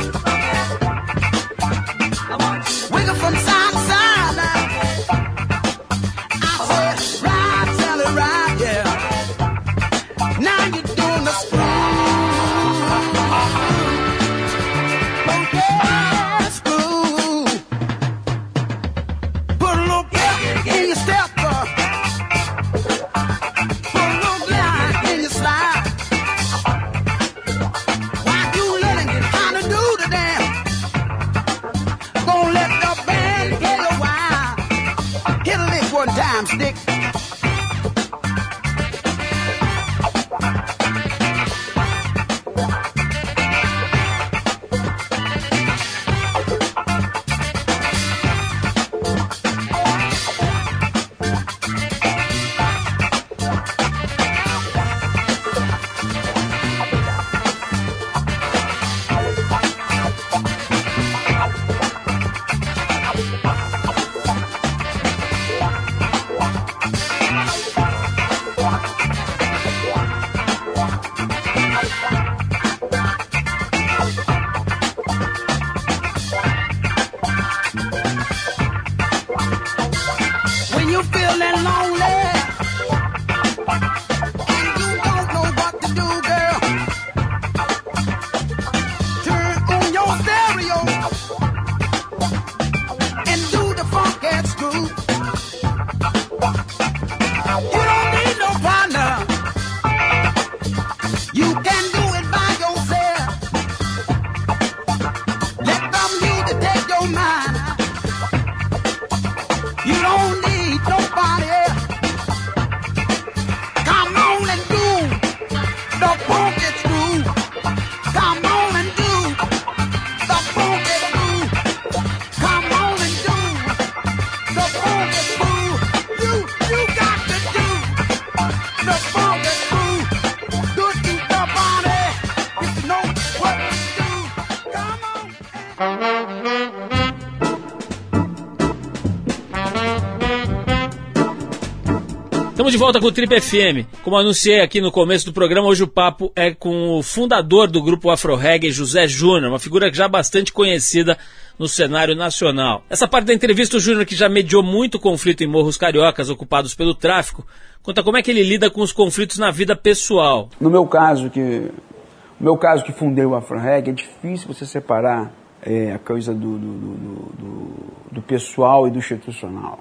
volta 142.97 143.01
com 143.01 143.07
o 143.09 143.13
Trip 143.13 143.41
FM. 143.41 143.87
Como 144.03 144.17
anunciei 144.17 144.61
aqui 144.61 144.81
no 144.81 144.91
começo 144.91 145.27
do 145.27 145.33
programa, 145.33 145.69
hoje 145.69 145.83
o 145.83 145.89
papo 145.89 146.33
é 146.35 146.55
com 146.55 146.99
o 146.99 147.03
fundador 147.03 147.69
do 147.69 147.83
grupo 147.83 148.11
Afro 148.11 148.35
Reggae, 148.37 148.71
José 148.71 149.07
Júnior, 149.07 149.51
uma 149.51 149.59
figura 149.59 149.93
já 149.93 150.09
bastante 150.09 150.53
conhecida 150.53 151.19
no 151.59 151.69
cenário 151.69 152.15
nacional. 152.15 152.83
Essa 152.89 153.07
parte 153.07 153.27
da 153.27 153.35
entrevista, 153.35 153.77
o 153.77 153.81
Júnior, 153.81 154.07
que 154.07 154.15
já 154.15 154.29
mediou 154.29 154.63
muito 154.63 154.99
conflito 154.99 155.43
em 155.43 155.47
morros 155.47 155.77
cariocas 155.77 156.31
ocupados 156.31 156.75
pelo 156.75 156.95
tráfico, 156.95 157.47
conta 157.83 158.03
como 158.03 158.17
é 158.17 158.23
que 158.23 158.31
ele 158.31 158.43
lida 158.43 158.71
com 158.71 158.81
os 158.81 158.93
conflitos 158.93 159.39
na 159.39 159.51
vida 159.51 159.77
pessoal. 159.77 160.49
No 160.61 160.71
meu 160.71 160.87
caso, 160.87 161.29
que 161.29 161.41
no 161.41 162.45
meu 162.45 162.57
caso 162.57 162.85
que 162.85 162.93
fundei 162.93 163.25
o 163.25 163.35
Afro 163.35 163.59
Reggae, 163.59 163.91
é 163.91 163.95
difícil 163.95 164.49
você 164.49 164.65
separar 164.65 165.33
é, 165.63 165.93
a 165.93 165.99
coisa 165.99 166.33
do, 166.33 166.59
do, 166.59 166.73
do, 166.79 167.75
do 168.13 168.23
pessoal 168.23 168.87
e 168.87 168.91
do 168.91 168.99
institucional. 168.99 169.81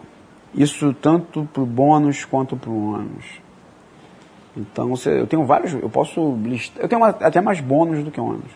Isso 0.56 0.94
tanto 0.94 1.48
para 1.52 1.62
o 1.62 1.66
bônus 1.66 2.24
quanto 2.24 2.56
para 2.56 2.70
o 2.70 2.94
ônus. 2.94 3.26
Então, 4.56 4.94
eu 5.06 5.28
tenho 5.28 5.46
vários, 5.46 5.74
eu 5.74 5.90
posso 5.90 6.38
listar, 6.38 6.82
eu 6.82 6.88
tenho 6.88 7.04
até 7.04 7.42
mais 7.42 7.60
bônus 7.60 8.04
do 8.04 8.10
que 8.10 8.22
ônus. 8.22 8.52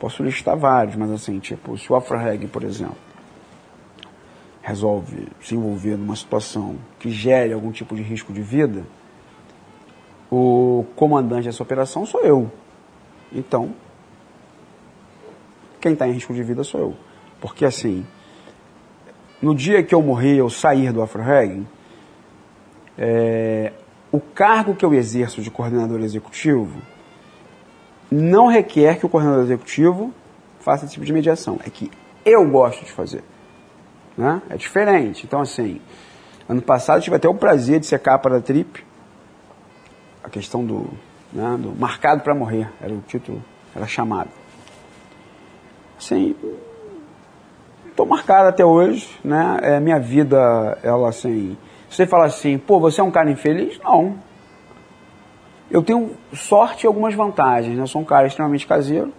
Posso 0.00 0.20
listar 0.24 0.56
vários, 0.56 0.96
mas 0.96 1.12
assim, 1.12 1.38
tipo, 1.38 1.78
se 1.78 1.92
o 1.92 1.94
Afroreg, 1.94 2.48
por 2.48 2.64
exemplo, 2.64 2.96
resolve 4.60 5.28
se 5.40 5.54
envolver 5.54 5.96
numa 5.96 6.16
situação 6.16 6.76
que 6.98 7.08
gere 7.08 7.52
algum 7.52 7.70
tipo 7.70 7.94
de 7.94 8.02
risco 8.02 8.32
de 8.32 8.42
vida, 8.42 8.82
o 10.28 10.84
comandante 10.96 11.44
dessa 11.44 11.62
operação 11.62 12.04
sou 12.04 12.22
eu. 12.22 12.50
Então, 13.32 13.74
quem 15.80 15.92
está 15.92 16.08
em 16.08 16.12
risco 16.12 16.34
de 16.34 16.42
vida 16.42 16.64
sou 16.64 16.80
eu. 16.80 16.96
Porque 17.40 17.64
assim, 17.64 18.04
no 19.42 19.54
dia 19.54 19.82
que 19.82 19.94
eu 19.94 20.00
morrer, 20.00 20.36
eu 20.36 20.48
sair 20.48 20.92
do 20.92 21.02
AfroReg, 21.02 21.66
é, 22.96 23.72
o 24.12 24.20
cargo 24.20 24.74
que 24.76 24.84
eu 24.84 24.94
exerço 24.94 25.42
de 25.42 25.50
coordenador 25.50 26.00
executivo 26.00 26.80
não 28.10 28.46
requer 28.46 28.98
que 28.98 29.06
o 29.06 29.08
coordenador 29.08 29.44
executivo 29.44 30.12
faça 30.60 30.84
esse 30.84 30.94
tipo 30.94 31.04
de 31.04 31.12
mediação. 31.12 31.58
É 31.66 31.70
que 31.70 31.90
eu 32.24 32.48
gosto 32.48 32.84
de 32.84 32.92
fazer. 32.92 33.24
Né? 34.16 34.40
É 34.48 34.56
diferente. 34.56 35.24
Então, 35.26 35.40
assim, 35.40 35.80
ano 36.48 36.62
passado 36.62 36.98
eu 36.98 37.02
tive 37.02 37.16
até 37.16 37.28
o 37.28 37.34
prazer 37.34 37.80
de 37.80 37.86
ser 37.86 37.98
capa 37.98 38.30
da 38.30 38.40
Trip. 38.40 38.84
A 40.22 40.28
questão 40.28 40.64
do, 40.64 40.86
né, 41.32 41.58
do 41.58 41.74
Marcado 41.74 42.22
para 42.22 42.34
Morrer, 42.34 42.68
era 42.80 42.92
o 42.92 43.00
título, 43.00 43.42
era 43.74 43.86
chamado. 43.86 44.30
Assim, 45.98 46.36
estou 47.92 48.06
marcado 48.06 48.48
até 48.48 48.64
hoje, 48.64 49.08
né? 49.22 49.58
É, 49.62 49.80
minha 49.80 50.00
vida, 50.00 50.78
ela 50.82 51.08
assim. 51.08 51.56
Você 51.88 52.06
fala 52.06 52.24
assim, 52.24 52.58
pô, 52.58 52.80
você 52.80 53.00
é 53.00 53.04
um 53.04 53.10
cara 53.10 53.30
infeliz? 53.30 53.78
Não. 53.84 54.14
Eu 55.70 55.82
tenho 55.82 56.10
sorte 56.34 56.84
e 56.84 56.86
algumas 56.86 57.14
vantagens, 57.14 57.76
né? 57.76 57.82
Eu 57.82 57.86
sou 57.86 58.00
um 58.00 58.04
cara 58.04 58.26
extremamente 58.26 58.66
caseiro, 58.66 59.12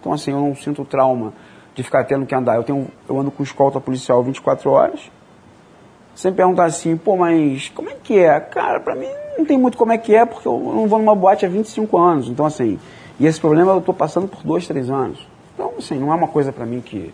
então 0.00 0.12
assim, 0.12 0.32
eu 0.32 0.40
não 0.40 0.54
sinto 0.54 0.84
trauma 0.84 1.32
de 1.74 1.82
ficar 1.82 2.04
tendo 2.04 2.26
que 2.26 2.34
andar. 2.34 2.56
Eu, 2.56 2.62
tenho, 2.62 2.88
eu 3.08 3.18
ando 3.18 3.30
com 3.30 3.42
escolta 3.42 3.80
policial 3.80 4.22
24 4.22 4.70
horas. 4.70 5.10
Me 6.24 6.32
perguntar 6.32 6.64
assim, 6.64 6.96
pô, 6.96 7.16
mas 7.16 7.68
como 7.70 7.88
é 7.88 7.94
que 7.94 8.18
é? 8.18 8.38
Cara, 8.38 8.78
pra 8.78 8.94
mim 8.94 9.08
não 9.36 9.44
tem 9.44 9.58
muito 9.58 9.78
como 9.78 9.92
é 9.92 9.98
que 9.98 10.14
é, 10.14 10.24
porque 10.24 10.46
eu 10.46 10.58
não 10.58 10.86
vou 10.86 10.98
numa 10.98 11.14
boate 11.14 11.46
há 11.46 11.48
25 11.48 11.98
anos. 11.98 12.28
Então, 12.28 12.46
assim, 12.46 12.78
e 13.18 13.26
esse 13.26 13.40
problema 13.40 13.72
eu 13.72 13.80
tô 13.80 13.92
passando 13.92 14.28
por 14.28 14.42
dois, 14.42 14.66
três 14.66 14.90
anos. 14.90 15.26
Então, 15.54 15.72
assim, 15.78 15.98
não 15.98 16.12
é 16.12 16.14
uma 16.14 16.28
coisa 16.28 16.52
pra 16.52 16.66
mim 16.66 16.80
que 16.80 17.12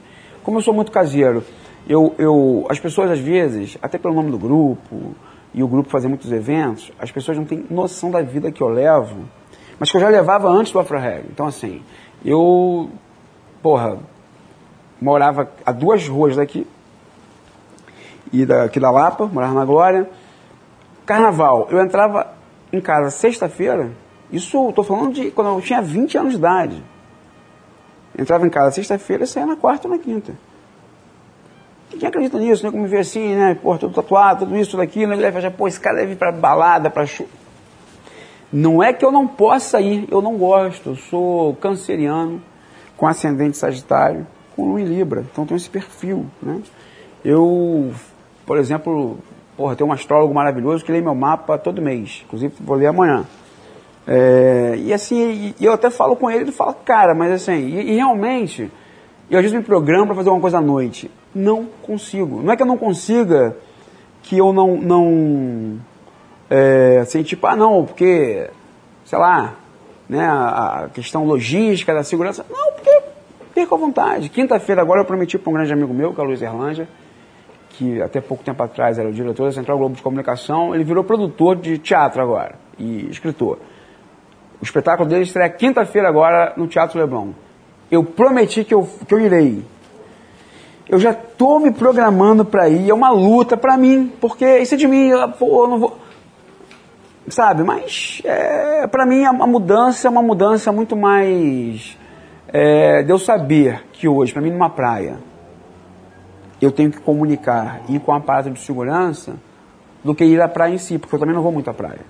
como 0.48 0.56
eu 0.56 0.62
sou 0.62 0.72
muito 0.72 0.90
caseiro, 0.90 1.44
eu, 1.87 2.14
eu, 2.16 2.66
as 2.70 2.80
pessoas 2.80 3.11
às 3.11 3.18
vezes, 3.18 3.76
até 3.82 3.98
pelo 3.98 4.14
nome 4.14 4.30
do 4.30 4.38
grupo, 4.38 5.14
e 5.52 5.62
o 5.62 5.68
grupo 5.68 5.90
fazer 5.90 6.08
muitos 6.08 6.32
eventos, 6.32 6.90
as 6.98 7.12
pessoas 7.12 7.37
não 7.37 7.44
têm 7.44 7.66
noção 7.68 8.11
da 8.11 8.22
vida 8.22 8.50
que 8.50 8.62
eu 8.62 8.68
levo, 8.68 9.26
mas 9.78 9.90
que 9.90 9.98
eu 9.98 10.00
já 10.00 10.08
levava 10.08 10.48
antes 10.48 10.72
do 10.72 10.78
Afro-Reg. 10.78 11.26
Então, 11.30 11.46
assim, 11.46 11.82
eu, 12.24 12.88
porra, 13.62 13.98
morava 14.98 15.50
a 15.66 15.70
duas 15.70 16.08
ruas 16.08 16.34
daqui, 16.34 16.66
e 18.32 18.46
daqui 18.46 18.80
da 18.80 18.90
Lapa, 18.90 19.26
morava 19.26 19.52
na 19.52 19.66
Glória. 19.66 20.08
Carnaval, 21.04 21.68
eu 21.70 21.78
entrava 21.78 22.26
em 22.72 22.80
casa 22.80 23.11
sexta-feira, 23.11 23.92
isso 24.32 24.70
estou 24.70 24.82
falando 24.82 25.12
de 25.12 25.30
quando 25.30 25.48
eu 25.48 25.61
tinha 25.61 25.82
20 25.82 26.16
anos 26.16 26.32
de 26.32 26.38
idade. 26.38 26.82
Entrava 28.18 28.44
em 28.44 28.50
casa 28.50 28.72
sexta-feira 28.72 29.22
e 29.22 29.26
saía 29.26 29.46
na 29.46 29.57
quarta 29.57 29.87
ou 29.87 29.94
na 29.94 30.02
quinta. 30.02 30.35
Quem 31.90 32.09
acredita 32.09 32.38
nisso, 32.38 32.64
né? 32.64 32.70
Como 32.70 32.83
me 32.83 32.88
vê 32.88 32.98
assim, 32.98 33.35
né? 33.35 33.57
Pô, 33.61 33.76
tudo 33.78 33.94
tatuado, 33.94 34.44
tudo 34.44 34.57
isso, 34.57 34.72
tudo 34.72 34.83
aquilo? 34.83 35.12
Ele 35.12 35.31
vai 35.31 35.50
pô, 35.50 35.66
esse 35.66 35.81
cara 35.81 35.96
deve 35.96 36.12
ir 36.12 36.16
pra 36.16 36.31
balada, 36.31 36.90
pra 36.90 37.07
show. 37.07 37.26
Não 38.52 38.83
é 38.83 38.92
que 38.92 39.04
eu 39.04 39.12
não 39.12 39.26
possa 39.26 39.81
ir, 39.81 40.07
eu 40.11 40.20
não 40.20 40.37
gosto. 40.37 40.90
Eu 40.90 40.96
sou 40.96 41.54
canceriano, 41.57 42.42
com 42.96 43.07
ascendente 43.07 43.57
sagitário, 43.57 44.26
com 44.54 44.68
lua 44.68 44.81
em 44.81 44.85
Libra. 44.85 45.24
Então 45.31 45.46
tenho 45.46 45.57
esse 45.57 45.70
perfil, 45.70 46.26
né? 46.42 46.61
Eu, 47.24 47.92
por 48.46 48.59
exemplo, 48.59 49.18
porra, 49.57 49.76
tem 49.76 49.87
um 49.87 49.92
astrólogo 49.92 50.33
maravilhoso 50.35 50.85
que 50.85 50.92
lê 50.92 51.00
meu 51.00 51.14
mapa 51.14 51.59
todo 51.59 51.83
mês. 51.83 52.22
Inclusive, 52.26 52.54
vou 52.61 52.76
ler 52.76 52.87
amanhã. 52.87 53.24
É, 54.10 54.74
e 54.78 54.92
assim, 54.92 55.54
e 55.60 55.64
eu 55.64 55.74
até 55.74 55.90
falo 55.90 56.16
com 56.16 56.30
ele, 56.30 56.44
ele 56.44 56.52
fala, 56.52 56.72
cara, 56.72 57.14
mas 57.14 57.30
assim, 57.30 57.52
e, 57.52 57.92
e 57.92 57.96
realmente, 57.96 58.70
eu 59.30 59.38
às 59.38 59.42
vezes 59.42 59.54
me 59.54 59.62
programo 59.62 60.06
para 60.06 60.14
fazer 60.14 60.30
uma 60.30 60.40
coisa 60.40 60.56
à 60.56 60.60
noite. 60.62 61.10
Não 61.34 61.66
consigo. 61.82 62.40
Não 62.42 62.50
é 62.50 62.56
que 62.56 62.62
eu 62.62 62.66
não 62.66 62.78
consiga, 62.78 63.54
que 64.22 64.38
eu 64.38 64.50
não, 64.50 64.78
não 64.78 65.78
é, 66.48 67.00
assim, 67.02 67.22
tipo, 67.22 67.46
ah 67.46 67.54
não, 67.54 67.84
porque, 67.84 68.48
sei 69.04 69.18
lá, 69.18 69.56
né, 70.08 70.26
a, 70.26 70.84
a 70.84 70.88
questão 70.88 71.26
logística, 71.26 71.92
da 71.92 72.02
segurança. 72.02 72.46
Não, 72.50 72.72
porque 72.72 73.02
perco 73.54 73.74
a 73.74 73.78
vontade. 73.78 74.30
Quinta-feira 74.30 74.80
agora 74.80 75.02
eu 75.02 75.04
prometi 75.04 75.38
para 75.38 75.50
um 75.50 75.52
grande 75.52 75.72
amigo 75.74 75.92
meu, 75.92 76.14
que 76.14 76.20
é 76.20 76.24
o 76.24 76.26
Luiz 76.26 76.40
Erlanja, 76.40 76.88
que 77.70 78.00
até 78.00 78.22
pouco 78.22 78.42
tempo 78.42 78.62
atrás 78.62 78.98
era 78.98 79.06
o 79.06 79.12
diretor 79.12 79.44
da 79.44 79.52
Central 79.52 79.76
Globo 79.76 79.96
de 79.96 80.02
Comunicação, 80.02 80.74
ele 80.74 80.82
virou 80.82 81.04
produtor 81.04 81.56
de 81.56 81.76
teatro 81.76 82.22
agora 82.22 82.54
e 82.78 83.06
escritor. 83.10 83.58
O 84.60 84.64
espetáculo 84.64 85.08
dele 85.08 85.22
estreia 85.22 85.48
quinta-feira 85.48 86.08
agora 86.08 86.52
no 86.56 86.66
Teatro 86.66 86.98
Leblon. 86.98 87.30
Eu 87.90 88.04
prometi 88.04 88.64
que 88.64 88.74
eu, 88.74 88.88
que 89.06 89.14
eu 89.14 89.20
irei. 89.20 89.64
Eu 90.88 90.98
já 90.98 91.10
estou 91.10 91.60
me 91.60 91.70
programando 91.70 92.44
para 92.44 92.68
ir, 92.68 92.90
é 92.90 92.94
uma 92.94 93.10
luta 93.10 93.56
para 93.56 93.76
mim, 93.76 94.12
porque 94.20 94.58
isso 94.58 94.74
é 94.74 94.76
de 94.76 94.88
mim, 94.88 95.08
eu, 95.08 95.28
pô, 95.30 95.64
eu 95.64 95.68
não 95.68 95.78
vou. 95.78 95.98
Sabe, 97.28 97.62
mas 97.62 98.22
é, 98.24 98.86
para 98.86 99.04
mim 99.04 99.24
a, 99.24 99.30
a, 99.30 99.46
mudança 99.46 100.08
é 100.08 100.10
uma 100.10 100.22
mudança 100.22 100.72
muito 100.72 100.96
mais. 100.96 101.96
É, 102.50 103.02
de 103.02 103.10
eu 103.10 103.18
saber 103.18 103.84
que 103.92 104.08
hoje, 104.08 104.32
para 104.32 104.40
mim, 104.40 104.50
numa 104.50 104.70
praia, 104.70 105.18
eu 106.62 106.72
tenho 106.72 106.90
que 106.90 106.98
comunicar 106.98 107.82
e 107.86 107.96
ir 107.96 108.00
com 108.00 108.12
a 108.12 108.16
aparato 108.16 108.50
de 108.50 108.58
segurança 108.58 109.36
do 110.02 110.14
que 110.14 110.24
ir 110.24 110.40
à 110.40 110.48
praia 110.48 110.72
em 110.72 110.78
si, 110.78 110.98
porque 110.98 111.14
eu 111.14 111.18
também 111.18 111.34
não 111.34 111.42
vou 111.42 111.52
muito 111.52 111.68
à 111.68 111.74
praia. 111.74 112.00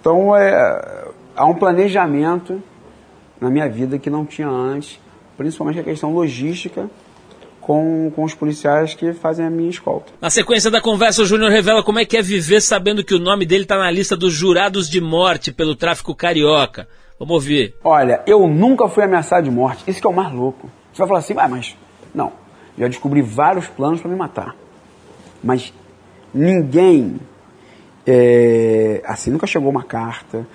Então, 0.00 0.34
é, 0.34 1.05
há 1.36 1.44
um 1.46 1.54
planejamento 1.54 2.62
na 3.40 3.50
minha 3.50 3.68
vida 3.68 3.98
que 3.98 4.08
não 4.08 4.24
tinha 4.24 4.48
antes, 4.48 4.98
principalmente 5.36 5.78
a 5.78 5.84
questão 5.84 6.12
logística 6.12 6.88
com, 7.60 8.10
com 8.14 8.24
os 8.24 8.32
policiais 8.32 8.94
que 8.94 9.12
fazem 9.12 9.44
a 9.44 9.50
minha 9.50 9.68
escolta. 9.68 10.12
Na 10.20 10.30
sequência 10.30 10.70
da 10.70 10.80
conversa, 10.80 11.22
o 11.22 11.26
Júnior 11.26 11.50
revela 11.50 11.82
como 11.82 11.98
é 11.98 12.04
que 12.04 12.16
é 12.16 12.22
viver 12.22 12.60
sabendo 12.60 13.04
que 13.04 13.14
o 13.14 13.18
nome 13.18 13.44
dele 13.44 13.64
está 13.64 13.76
na 13.76 13.90
lista 13.90 14.16
dos 14.16 14.32
jurados 14.32 14.88
de 14.88 15.00
morte 15.00 15.52
pelo 15.52 15.74
tráfico 15.74 16.14
carioca. 16.14 16.88
Vamos 17.18 17.34
ouvir. 17.34 17.74
Olha, 17.82 18.22
eu 18.26 18.46
nunca 18.46 18.88
fui 18.88 19.02
ameaçado 19.02 19.44
de 19.44 19.50
morte. 19.50 19.82
Isso 19.88 20.00
que 20.00 20.06
é 20.06 20.10
o 20.10 20.14
mais 20.14 20.32
louco. 20.32 20.70
Você 20.92 20.98
vai 20.98 21.08
falar 21.08 21.20
assim, 21.20 21.34
ah, 21.36 21.48
mas. 21.48 21.76
Não. 22.14 22.32
Já 22.78 22.88
descobri 22.88 23.22
vários 23.22 23.66
planos 23.66 24.00
para 24.00 24.10
me 24.10 24.16
matar. 24.16 24.54
Mas 25.42 25.72
ninguém. 26.32 27.18
É, 28.06 29.02
assim, 29.04 29.30
nunca 29.30 29.46
chegou 29.46 29.68
uma 29.68 29.82
carta, 29.82 30.46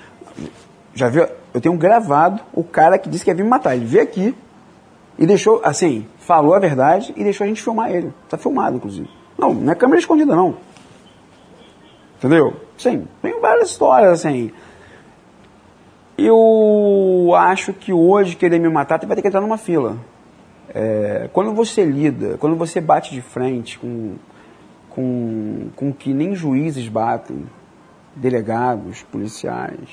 já 0.93 1.09
viu? 1.09 1.27
Eu 1.53 1.61
tenho 1.61 1.75
gravado 1.77 2.41
o 2.53 2.63
cara 2.63 2.97
que 2.97 3.09
disse 3.09 3.23
que 3.23 3.31
ia 3.31 3.35
vir 3.35 3.43
me 3.43 3.49
matar. 3.49 3.75
Ele 3.75 3.85
veio 3.85 4.03
aqui 4.03 4.35
e 5.17 5.25
deixou, 5.25 5.61
assim, 5.63 6.05
falou 6.19 6.53
a 6.53 6.59
verdade 6.59 7.13
e 7.15 7.23
deixou 7.23 7.45
a 7.45 7.47
gente 7.47 7.61
filmar 7.61 7.91
ele. 7.91 8.13
Tá 8.29 8.37
filmado, 8.37 8.77
inclusive. 8.77 9.09
Não, 9.37 9.53
não 9.53 9.71
é 9.71 9.75
câmera 9.75 9.99
escondida, 9.99 10.35
não. 10.35 10.55
Entendeu? 12.17 12.55
Sim, 12.77 13.07
tem 13.21 13.39
várias 13.39 13.69
histórias, 13.69 14.11
assim. 14.11 14.51
Eu 16.17 17.33
acho 17.35 17.73
que 17.73 17.91
hoje 17.91 18.35
querer 18.35 18.59
me 18.59 18.69
matar, 18.69 18.99
você 18.99 19.05
vai 19.05 19.15
ter 19.15 19.21
que 19.21 19.27
entrar 19.27 19.41
numa 19.41 19.57
fila. 19.57 19.97
É, 20.73 21.29
quando 21.33 21.53
você 21.53 21.83
lida, 21.83 22.37
quando 22.37 22.55
você 22.55 22.79
bate 22.79 23.11
de 23.11 23.21
frente 23.21 23.77
com, 23.79 24.15
com, 24.89 25.69
com 25.75 25.91
que 25.91 26.13
nem 26.13 26.35
juízes 26.35 26.87
batem, 26.87 27.45
delegados, 28.15 29.01
policiais, 29.03 29.89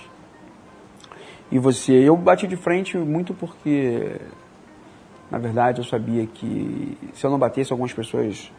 e 1.50 1.58
você. 1.58 1.92
Eu 1.92 2.16
bati 2.16 2.46
de 2.46 2.56
frente 2.56 2.96
muito 2.96 3.32
porque, 3.34 4.16
na 5.30 5.38
verdade, 5.38 5.80
eu 5.80 5.84
sabia 5.84 6.26
que 6.26 6.96
se 7.14 7.24
eu 7.24 7.30
não 7.30 7.38
batesse, 7.38 7.72
algumas 7.72 7.92
pessoas 7.92 8.52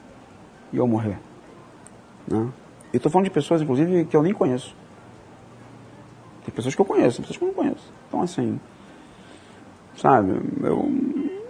iam 0.73 0.88
morrer. 0.88 1.19
Né? 2.28 2.49
Eu 2.91 2.97
estou 2.97 3.12
falando 3.12 3.25
de 3.25 3.32
pessoas, 3.32 3.62
inclusive, 3.62 4.06
que 4.06 4.15
eu 4.15 4.23
nem 4.23 4.34
conheço. 4.34 4.75
Tem 6.43 6.54
pessoas 6.54 6.73
que 6.73 6.82
eu 6.82 6.86
conheço, 6.86 7.17
tem 7.17 7.21
pessoas 7.21 7.38
que 7.38 7.43
eu 7.43 7.47
não 7.47 7.56
conheço. 7.56 7.93
Então, 8.08 8.21
assim, 8.21 8.60
sabe, 9.95 10.32
eu, 10.63 10.91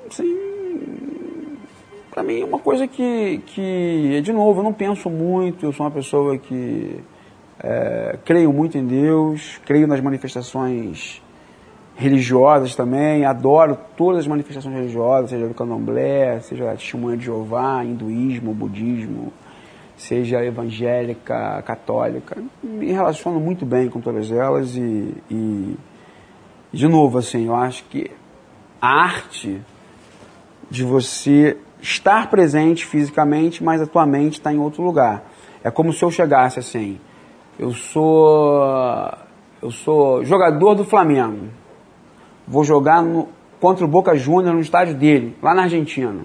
assim, 0.09 1.57
pra 2.11 2.23
mim 2.23 2.41
é 2.41 2.45
uma 2.45 2.59
coisa 2.59 2.85
que, 2.87 3.41
que, 3.45 4.21
de 4.21 4.33
novo, 4.33 4.59
eu 4.59 4.63
não 4.63 4.73
penso 4.73 5.09
muito, 5.09 5.65
eu 5.65 5.71
sou 5.71 5.85
uma 5.85 5.91
pessoa 5.91 6.37
que 6.37 7.01
é, 7.61 8.17
creio 8.25 8.51
muito 8.51 8.77
em 8.77 8.85
Deus, 8.85 9.59
creio 9.65 9.87
nas 9.87 10.01
manifestações 10.01 11.21
religiosas 11.99 12.75
também, 12.75 13.25
adoro 13.25 13.77
todas 13.97 14.21
as 14.21 14.27
manifestações 14.27 14.73
religiosas, 14.73 15.31
seja 15.31 15.45
do 15.45 15.53
candomblé, 15.53 16.39
seja 16.39 16.71
testemunha 16.71 17.17
de 17.17 17.25
Jeová, 17.25 17.83
hinduísmo, 17.83 18.53
budismo, 18.53 19.33
seja 19.97 20.41
evangélica, 20.41 21.61
católica. 21.63 22.41
Me 22.63 22.93
relaciono 22.93 23.37
muito 23.37 23.65
bem 23.65 23.89
com 23.89 23.99
todas 23.99 24.31
elas 24.31 24.77
e, 24.77 25.13
e 25.29 25.75
de 26.71 26.87
novo, 26.87 27.17
assim, 27.17 27.47
eu 27.47 27.55
acho 27.55 27.83
que 27.89 28.09
a 28.81 28.87
arte 28.87 29.61
de 30.71 30.85
você 30.85 31.57
estar 31.81 32.29
presente 32.29 32.85
fisicamente, 32.85 33.61
mas 33.61 33.81
a 33.81 33.85
tua 33.85 34.05
mente 34.05 34.35
está 34.35 34.53
em 34.53 34.57
outro 34.57 34.83
lugar. 34.83 35.25
É 35.61 35.69
como 35.69 35.91
se 35.91 36.01
eu 36.01 36.09
chegasse 36.09 36.59
assim, 36.59 36.97
eu 37.59 37.73
sou 37.73 38.63
eu 39.61 39.69
sou 39.69 40.23
jogador 40.23 40.75
do 40.75 40.85
Flamengo 40.85 41.58
vou 42.49 42.63
jogar 42.63 43.03
no, 43.03 43.29
contra 43.61 43.85
o 43.85 43.87
Boca 43.87 44.15
Juniors 44.15 44.55
no 44.55 44.61
estádio 44.61 44.95
dele, 44.95 45.37
lá 45.41 45.53
na 45.53 45.63
Argentina. 45.63 46.21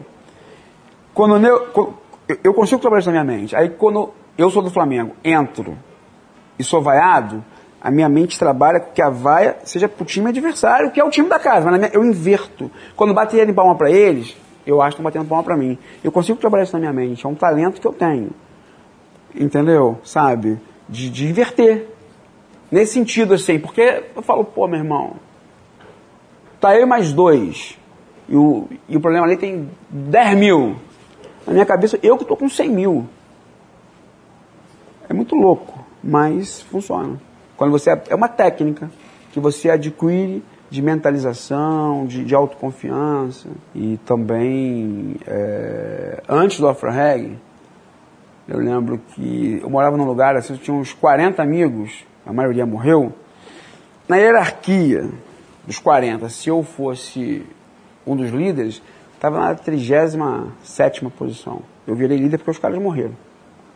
Quando 1.12 1.36
eu, 1.46 1.68
eu, 2.26 2.38
eu 2.42 2.54
consigo 2.54 2.80
trabalhar 2.80 3.00
isso 3.00 3.12
na 3.12 3.22
minha 3.22 3.38
mente. 3.38 3.54
Aí 3.54 3.68
quando 3.68 4.10
eu 4.36 4.50
sou 4.50 4.62
do 4.62 4.70
Flamengo, 4.70 5.14
entro 5.22 5.76
e 6.58 6.64
sou 6.64 6.80
vaiado, 6.80 7.44
a 7.80 7.90
minha 7.90 8.08
mente 8.08 8.38
trabalha 8.38 8.80
que 8.80 9.02
a 9.02 9.10
vaia 9.10 9.58
seja 9.62 9.88
pro 9.88 10.06
time 10.06 10.30
adversário, 10.30 10.90
que 10.90 10.98
é 10.98 11.04
o 11.04 11.10
time 11.10 11.28
da 11.28 11.38
casa. 11.38 11.70
Mas 11.70 11.78
minha, 11.78 11.90
eu 11.92 12.02
inverto. 12.02 12.70
Quando 12.96 13.12
baterem 13.12 13.52
palma 13.52 13.74
para 13.76 13.90
eles, 13.90 14.34
eu 14.66 14.80
acho 14.80 14.96
que 14.96 15.02
estão 15.02 15.04
batendo 15.04 15.28
palma 15.28 15.44
para 15.44 15.56
mim. 15.56 15.78
Eu 16.02 16.10
consigo 16.10 16.38
trabalhar 16.38 16.64
isso 16.64 16.72
na 16.72 16.78
minha 16.78 16.92
mente. 16.92 17.26
É 17.26 17.28
um 17.28 17.34
talento 17.34 17.80
que 17.80 17.86
eu 17.86 17.92
tenho. 17.92 18.30
Entendeu? 19.34 19.98
Sabe? 20.02 20.58
De, 20.88 21.10
de 21.10 21.26
inverter. 21.26 21.86
Nesse 22.72 22.94
sentido, 22.94 23.34
assim. 23.34 23.58
Porque 23.58 24.04
eu 24.16 24.22
falo, 24.22 24.44
pô, 24.44 24.66
meu 24.66 24.78
irmão, 24.78 25.16
tá 26.64 26.78
eu 26.78 26.86
mais 26.86 27.12
dois. 27.12 27.78
E 28.26 28.34
o, 28.34 28.66
e 28.88 28.96
o 28.96 29.00
problema 29.00 29.26
ali 29.26 29.36
tem 29.36 29.68
10 29.90 30.38
mil. 30.38 30.76
Na 31.46 31.52
minha 31.52 31.66
cabeça, 31.66 31.98
eu 32.02 32.16
que 32.16 32.24
tô 32.24 32.34
com 32.34 32.48
100 32.48 32.70
mil. 32.70 33.06
É 35.06 35.12
muito 35.12 35.34
louco, 35.34 35.78
mas 36.02 36.62
funciona. 36.62 37.20
Quando 37.54 37.70
você 37.70 37.90
é 38.08 38.14
uma 38.14 38.28
técnica 38.28 38.90
que 39.30 39.38
você 39.38 39.68
adquire 39.68 40.42
de 40.70 40.80
mentalização, 40.80 42.06
de, 42.06 42.24
de 42.24 42.34
autoconfiança 42.34 43.48
e 43.74 43.98
também 44.06 45.16
é, 45.26 46.22
antes 46.26 46.58
do 46.58 46.66
Afro 46.66 46.90
Reggae, 46.90 47.38
eu 48.48 48.58
lembro 48.58 48.98
que 49.14 49.60
eu 49.62 49.68
morava 49.68 49.98
num 49.98 50.06
lugar 50.06 50.34
assim, 50.34 50.54
eu 50.54 50.58
tinha 50.58 50.74
uns 50.74 50.94
40 50.94 51.42
amigos, 51.42 52.06
a 52.24 52.32
maioria 52.32 52.64
morreu. 52.64 53.12
Na 54.08 54.16
hierarquia 54.16 55.10
dos 55.66 55.78
40, 55.78 56.28
se 56.28 56.48
eu 56.48 56.62
fosse 56.62 57.44
um 58.06 58.14
dos 58.14 58.30
líderes, 58.30 58.82
estava 59.14 59.40
na 59.40 59.54
37 59.54 61.04
posição. 61.16 61.62
Eu 61.86 61.94
virei 61.94 62.18
líder 62.18 62.38
porque 62.38 62.50
os 62.50 62.58
caras 62.58 62.78
morreram. 62.78 63.16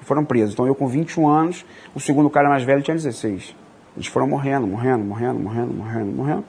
Foram 0.01 0.25
presos. 0.25 0.55
Então 0.55 0.67
eu 0.67 0.75
com 0.75 0.87
21 0.87 1.29
anos, 1.29 1.65
o 1.95 2.01
segundo 2.01 2.29
cara 2.31 2.49
mais 2.49 2.63
velho 2.63 2.83
tinha 2.83 2.95
16. 2.95 3.55
Eles 3.97 4.07
foram 4.07 4.29
morrendo, 4.29 4.67
morrendo, 4.67 5.05
morrendo, 5.05 5.39
morrendo, 5.41 5.75
morrendo, 5.75 6.13
morrendo. 6.13 6.45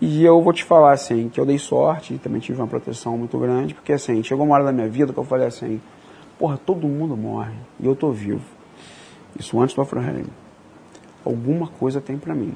E 0.00 0.24
eu 0.24 0.42
vou 0.42 0.52
te 0.52 0.64
falar 0.64 0.92
assim, 0.92 1.28
que 1.28 1.38
eu 1.38 1.46
dei 1.46 1.58
sorte, 1.58 2.18
também 2.18 2.40
tive 2.40 2.60
uma 2.60 2.66
proteção 2.66 3.16
muito 3.16 3.38
grande, 3.38 3.72
porque 3.72 3.92
assim, 3.92 4.20
chegou 4.22 4.44
uma 4.44 4.56
hora 4.56 4.64
da 4.64 4.72
minha 4.72 4.88
vida 4.88 5.12
que 5.12 5.18
eu 5.18 5.24
falei 5.24 5.46
assim, 5.46 5.80
porra, 6.38 6.58
todo 6.58 6.88
mundo 6.88 7.16
morre 7.16 7.54
e 7.78 7.86
eu 7.86 7.94
tô 7.94 8.10
vivo. 8.10 8.42
Isso 9.38 9.60
antes 9.60 9.76
do 9.76 9.80
Afro 9.80 10.00
Alguma 11.24 11.68
coisa 11.68 12.00
tem 12.00 12.18
para 12.18 12.34
mim. 12.34 12.52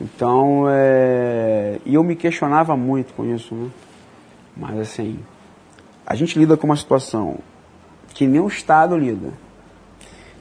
Então, 0.00 0.66
é... 0.68 1.78
e 1.84 1.94
eu 1.94 2.02
me 2.02 2.14
questionava 2.14 2.76
muito 2.76 3.14
com 3.14 3.24
isso, 3.24 3.54
né? 3.54 3.70
Mas 4.56 4.78
assim, 4.78 5.18
a 6.06 6.14
gente 6.14 6.38
lida 6.38 6.56
com 6.56 6.66
uma 6.66 6.76
situação 6.76 7.38
que 8.14 8.26
nem 8.26 8.40
o 8.40 8.46
Estado 8.46 8.96
lida. 8.96 9.32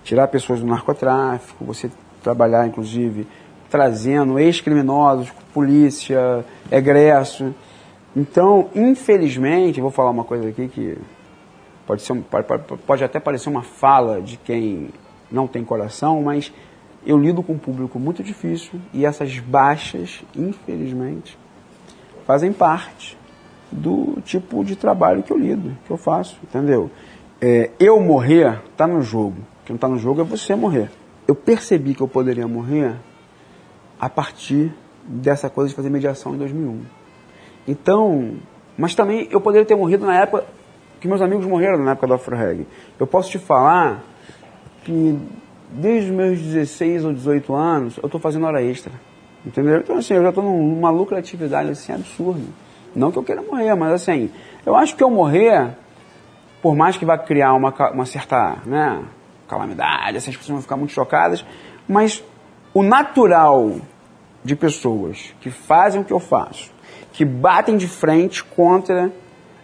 Tirar 0.04 0.28
pessoas 0.28 0.60
do 0.60 0.68
narcotráfico, 0.68 1.65
você 1.65 1.91
trabalhar, 2.24 2.65
inclusive, 2.68 3.28
trazendo 3.70 4.39
ex-criminosos, 4.39 5.32
polícia, 5.54 6.46
egresso. 6.72 7.54
Então, 8.15 8.70
infelizmente, 8.74 9.82
vou 9.82 9.91
falar 9.91 10.12
uma 10.12 10.24
coisa 10.24 10.48
aqui 10.48 10.68
que 10.68 10.98
pode, 11.86 12.02
ser, 12.02 12.15
pode, 12.24 12.48
pode 12.86 13.04
até 13.04 13.20
parecer 13.20 13.50
uma 13.50 13.63
fala 13.63 14.22
de 14.22 14.38
quem 14.38 14.89
não 15.30 15.48
tem 15.48 15.63
coração, 15.63 16.22
mas 16.22 16.54
eu 17.06 17.18
lido 17.18 17.44
com 17.44 17.54
um 17.54 17.58
público 17.58 18.00
muito 18.00 18.24
difícil 18.24 18.80
e 18.94 19.06
essas 19.06 19.39
baixas, 19.39 20.24
infelizmente, 20.36 21.38
fazem 22.26 22.52
parte 22.52 23.18
do 23.72 24.20
tipo 24.24 24.63
de 24.63 24.76
trabalho 24.76 25.22
que 25.22 25.32
eu 25.32 25.38
lido, 25.38 25.78
que 25.86 25.91
eu 25.91 25.98
faço, 25.98 26.38
entendeu? 26.44 26.89
É, 27.39 27.72
eu 27.80 28.00
morrer 28.00 28.62
está 28.72 28.88
no 28.88 29.02
jogo. 29.02 29.38
O 29.62 29.65
que 29.65 29.72
não 29.72 29.76
está 29.76 29.88
no 29.88 29.98
jogo 29.98 30.22
é 30.22 30.24
você 30.24 30.56
morrer. 30.56 30.89
Eu 31.28 31.36
percebi 31.36 31.94
que 31.94 32.02
eu 32.02 32.08
poderia 32.08 32.48
morrer 32.48 32.96
a 34.00 34.10
partir 34.10 34.74
dessa 35.04 35.50
coisa 35.50 35.70
de 35.70 35.76
fazer 35.76 35.89
mediação 35.89 36.34
em 36.34 36.38
2001. 36.38 36.82
Então, 37.68 38.36
mas 38.78 38.96
também 38.96 39.28
eu 39.32 39.41
poderia 39.41 39.65
ter 39.65 39.76
morrido 39.76 40.06
na 40.06 40.20
época 40.20 40.46
que 41.00 41.08
meus 41.08 41.22
amigos 41.22 41.46
morreram 41.46 41.78
na 41.84 41.91
época 41.91 42.08
do 42.08 42.13
Afro 42.13 42.36
Reggae. 42.36 42.68
Eu 43.00 43.06
posso 43.06 43.30
te 43.30 43.38
falar 43.38 44.04
que 44.84 45.20
desde 45.71 46.12
os 46.12 46.15
meus 46.15 46.39
16 46.39 47.06
ou 47.06 47.13
18 47.13 47.54
anos 47.54 47.97
eu 47.97 48.06
estou 48.06 48.19
fazendo 48.19 48.45
hora 48.45 48.62
extra. 48.62 48.91
Entendeu? 49.45 49.78
Então 49.78 49.97
assim, 49.97 50.13
eu 50.13 50.23
já 50.23 50.30
estou 50.30 50.43
numa 50.43 50.89
lucratividade 50.89 51.69
assim 51.69 51.93
absurda. 51.93 52.45
Não 52.95 53.12
que 53.12 53.17
eu 53.17 53.23
queira 53.23 53.41
morrer, 53.41 53.75
mas 53.75 53.93
assim, 53.93 54.32
eu 54.65 54.75
acho 54.75 54.95
que 54.95 55.04
eu 55.04 55.10
morrer, 55.10 55.69
por 56.62 56.75
mais 56.75 56.97
que 56.97 57.06
vá 57.06 57.17
criar 57.17 57.54
uma, 57.54 57.73
uma 57.91 58.06
certa 58.06 58.58
né, 58.65 59.04
calamidade, 59.47 60.17
essas 60.17 60.36
pessoas 60.36 60.54
vão 60.54 60.62
ficar 60.62 60.78
muito 60.78 60.93
chocadas, 60.93 61.45
mas 61.88 62.23
o 62.73 62.82
natural 62.82 63.75
de 64.43 64.56
pessoas 64.56 65.34
que 65.41 65.49
fazem 65.49 66.01
o 66.01 66.06
que 66.06 66.13
eu 66.13 66.19
faço, 66.19 66.71
que 67.12 67.25
batem 67.25 67.78
de 67.78 67.88
frente 67.88 68.43
contra 68.43 69.12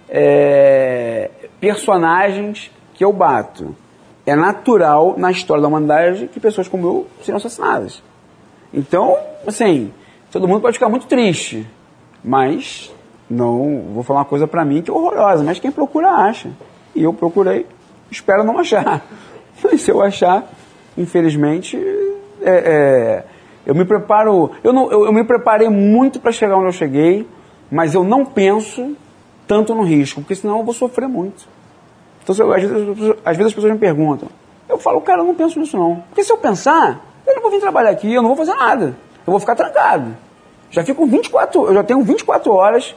é, 0.09 1.29
personagens 1.59 2.71
que 2.93 3.03
eu 3.03 3.13
bato, 3.13 3.75
é 4.25 4.35
natural 4.35 5.15
na 5.17 5.31
história 5.31 5.61
da 5.61 5.67
humanidade 5.67 6.27
que 6.27 6.39
pessoas 6.39 6.67
como 6.67 6.87
eu 6.87 7.07
sejam 7.19 7.37
assassinadas. 7.37 8.03
Então, 8.73 9.17
assim, 9.45 9.91
todo 10.31 10.47
mundo 10.47 10.61
pode 10.61 10.75
ficar 10.75 10.89
muito 10.89 11.07
triste, 11.07 11.67
mas 12.23 12.93
não 13.29 13.85
vou 13.93 14.03
falar 14.03 14.19
uma 14.19 14.25
coisa 14.25 14.47
para 14.47 14.63
mim 14.63 14.81
que 14.81 14.89
é 14.89 14.93
horrorosa, 14.93 15.43
mas 15.43 15.59
quem 15.59 15.71
procura 15.71 16.09
acha. 16.09 16.49
E 16.93 17.03
eu 17.03 17.13
procurei, 17.13 17.65
espero 18.09 18.43
não 18.43 18.59
achar. 18.59 19.05
Mas 19.63 19.81
se 19.81 19.91
eu 19.91 20.01
achar, 20.01 20.49
infelizmente, 20.97 21.77
é, 22.41 22.51
é, 22.51 23.23
eu 23.65 23.73
me 23.73 23.85
preparo. 23.85 24.51
Eu, 24.63 24.73
não, 24.73 24.91
eu, 24.91 25.05
eu 25.05 25.13
me 25.13 25.23
preparei 25.23 25.69
muito 25.69 26.19
para 26.19 26.31
chegar 26.31 26.57
onde 26.57 26.67
eu 26.67 26.73
cheguei, 26.73 27.27
mas 27.71 27.93
eu 27.93 28.03
não 28.03 28.25
penso 28.25 28.95
tanto 29.47 29.73
no 29.75 29.83
risco, 29.83 30.21
porque 30.21 30.35
senão 30.35 30.59
eu 30.59 30.63
vou 30.63 30.73
sofrer 30.73 31.07
muito. 31.07 31.47
Então, 32.23 32.53
às 32.53 32.61
vezes, 32.61 33.15
às 33.25 33.37
vezes 33.37 33.47
as 33.47 33.53
pessoas 33.53 33.73
me 33.73 33.79
perguntam. 33.79 34.29
Eu 34.69 34.77
falo, 34.77 35.01
cara, 35.01 35.21
eu 35.21 35.25
não 35.25 35.35
penso 35.35 35.59
nisso 35.59 35.77
não. 35.77 36.03
Porque 36.09 36.23
se 36.23 36.31
eu 36.31 36.37
pensar, 36.37 37.03
eu 37.27 37.35
não 37.35 37.41
vou 37.41 37.51
vir 37.51 37.59
trabalhar 37.59 37.89
aqui, 37.89 38.13
eu 38.13 38.21
não 38.21 38.29
vou 38.29 38.37
fazer 38.37 38.55
nada. 38.55 38.95
Eu 39.25 39.31
vou 39.31 39.39
ficar 39.39 39.55
trancado. 39.55 40.15
Já 40.69 40.83
fico 40.83 41.05
24, 41.05 41.67
eu 41.67 41.73
já 41.73 41.83
tenho 41.83 42.01
24 42.01 42.53
horas 42.53 42.95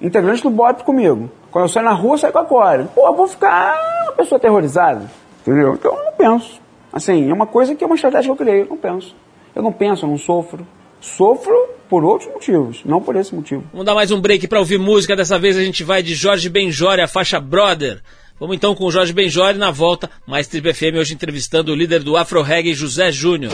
integrante 0.00 0.42
do 0.42 0.50
BOP 0.50 0.82
comigo. 0.82 1.30
Quando 1.50 1.64
eu 1.64 1.68
saio 1.68 1.84
na 1.86 1.92
rua, 1.92 2.14
eu 2.14 2.18
saio 2.18 2.32
com 2.32 2.38
a 2.38 2.44
Core. 2.44 2.84
Pô, 2.94 3.06
eu 3.06 3.14
vou 3.14 3.28
ficar 3.28 3.76
uma 4.04 4.12
pessoa 4.12 4.38
aterrorizada. 4.38 5.10
Entendeu? 5.42 5.74
Então 5.74 5.94
eu 5.94 6.04
não 6.04 6.12
penso. 6.12 6.60
Assim, 6.92 7.30
é 7.30 7.32
uma 7.32 7.46
coisa 7.46 7.74
que 7.74 7.84
é 7.84 7.86
uma 7.86 7.96
estratégia 7.96 8.24
que 8.24 8.30
eu 8.30 8.36
criei, 8.36 8.62
eu 8.62 8.66
não 8.66 8.76
penso. 8.76 9.14
Eu 9.54 9.62
não 9.62 9.72
penso, 9.72 10.04
eu 10.04 10.10
não 10.10 10.18
sofro. 10.18 10.66
Sofro 11.00 11.54
por 11.88 12.04
outros 12.04 12.30
motivos, 12.32 12.82
não 12.84 13.00
por 13.00 13.16
esse 13.16 13.34
motivo. 13.34 13.64
Vamos 13.70 13.86
dar 13.86 13.94
mais 13.94 14.10
um 14.10 14.20
break 14.20 14.48
para 14.48 14.58
ouvir 14.58 14.78
música. 14.78 15.14
Dessa 15.14 15.38
vez 15.38 15.56
a 15.56 15.62
gente 15.62 15.84
vai 15.84 16.02
de 16.02 16.14
Jorge 16.14 16.48
Benjore, 16.48 17.00
a 17.00 17.08
faixa 17.08 17.38
Brother. 17.38 18.02
Vamos 18.38 18.56
então 18.56 18.74
com 18.74 18.84
o 18.84 18.90
Jorge 18.90 19.12
Benjore 19.12 19.56
na 19.56 19.70
volta, 19.70 20.10
mais 20.26 20.46
Triple 20.46 20.74
FM 20.74 20.96
hoje 20.98 21.14
entrevistando 21.14 21.72
o 21.72 21.74
líder 21.74 22.02
do 22.02 22.16
Afro 22.16 22.42
Reggae, 22.42 22.74
José 22.74 23.10
Júnior. 23.10 23.52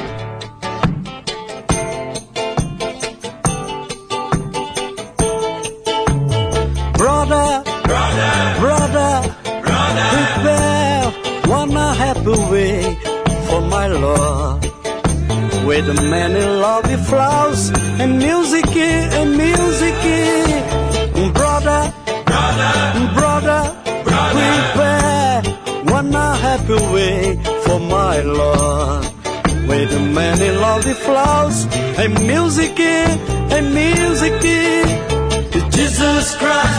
With 15.65 15.87
many 16.03 16.45
lovely 16.45 16.97
flowers 16.97 17.71
and 17.99 18.19
music 18.19 18.67
and 18.77 19.37
music. 19.37 20.52
Happy 26.53 26.81
way 26.95 27.37
for 27.65 27.81
my 27.81 28.21
love. 28.21 29.05
With 29.69 29.93
many 30.21 30.51
lovely 30.65 30.93
flowers 30.93 31.59
and 32.03 32.13
music 32.27 32.79
and 33.57 33.65
music. 33.75 34.35
Jesus 35.77 36.27
Christ 36.41 36.72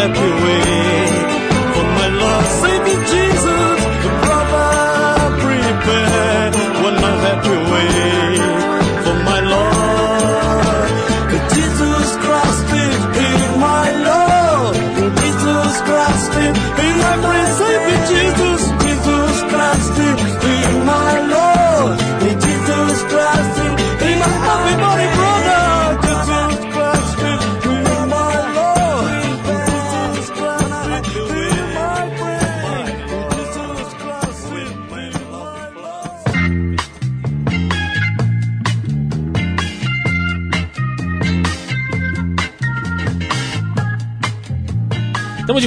that 0.00 0.16
you. 0.16 0.39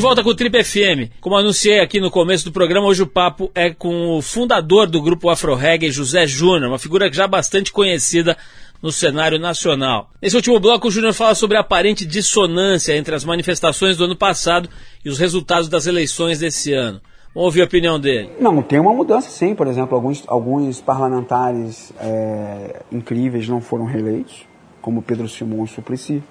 Volta 0.03 0.21
com 0.21 0.31
o 0.31 0.35
Trip 0.35 0.61
FM. 0.61 1.13
Como 1.21 1.37
anunciei 1.37 1.79
aqui 1.79 2.01
no 2.01 2.11
começo 2.11 2.43
do 2.43 2.51
programa, 2.51 2.85
hoje 2.85 3.01
o 3.01 3.07
papo 3.07 3.49
é 3.55 3.69
com 3.73 4.17
o 4.17 4.21
fundador 4.21 4.85
do 4.85 5.01
grupo 5.01 5.29
Afro 5.29 5.55
Reggae, 5.55 5.89
José 5.91 6.27
Júnior, 6.27 6.69
uma 6.69 6.77
figura 6.77 7.09
já 7.09 7.25
bastante 7.25 7.71
conhecida 7.71 8.35
no 8.81 8.91
cenário 8.91 9.39
nacional. 9.39 10.09
Nesse 10.21 10.35
último 10.35 10.59
bloco, 10.59 10.89
o 10.89 10.91
Júnior 10.91 11.13
fala 11.13 11.33
sobre 11.33 11.55
a 11.55 11.61
aparente 11.61 12.05
dissonância 12.05 12.97
entre 12.97 13.15
as 13.15 13.23
manifestações 13.23 13.95
do 13.95 14.03
ano 14.03 14.17
passado 14.17 14.67
e 15.05 15.09
os 15.09 15.17
resultados 15.17 15.69
das 15.69 15.87
eleições 15.87 16.37
desse 16.37 16.73
ano. 16.73 16.99
Vamos 17.33 17.45
ouvir 17.45 17.61
a 17.61 17.65
opinião 17.65 17.97
dele. 17.97 18.29
Não, 18.41 18.61
tem 18.61 18.81
uma 18.81 18.93
mudança 18.93 19.29
sim. 19.29 19.55
Por 19.55 19.67
exemplo, 19.67 19.95
alguns, 19.95 20.21
alguns 20.27 20.81
parlamentares 20.81 21.93
é, 21.97 22.81
incríveis 22.91 23.47
não 23.47 23.61
foram 23.61 23.85
reeleitos, 23.85 24.45
como 24.81 25.01
Pedro 25.01 25.29
Simões 25.29 25.71
Suplicy. 25.71 26.21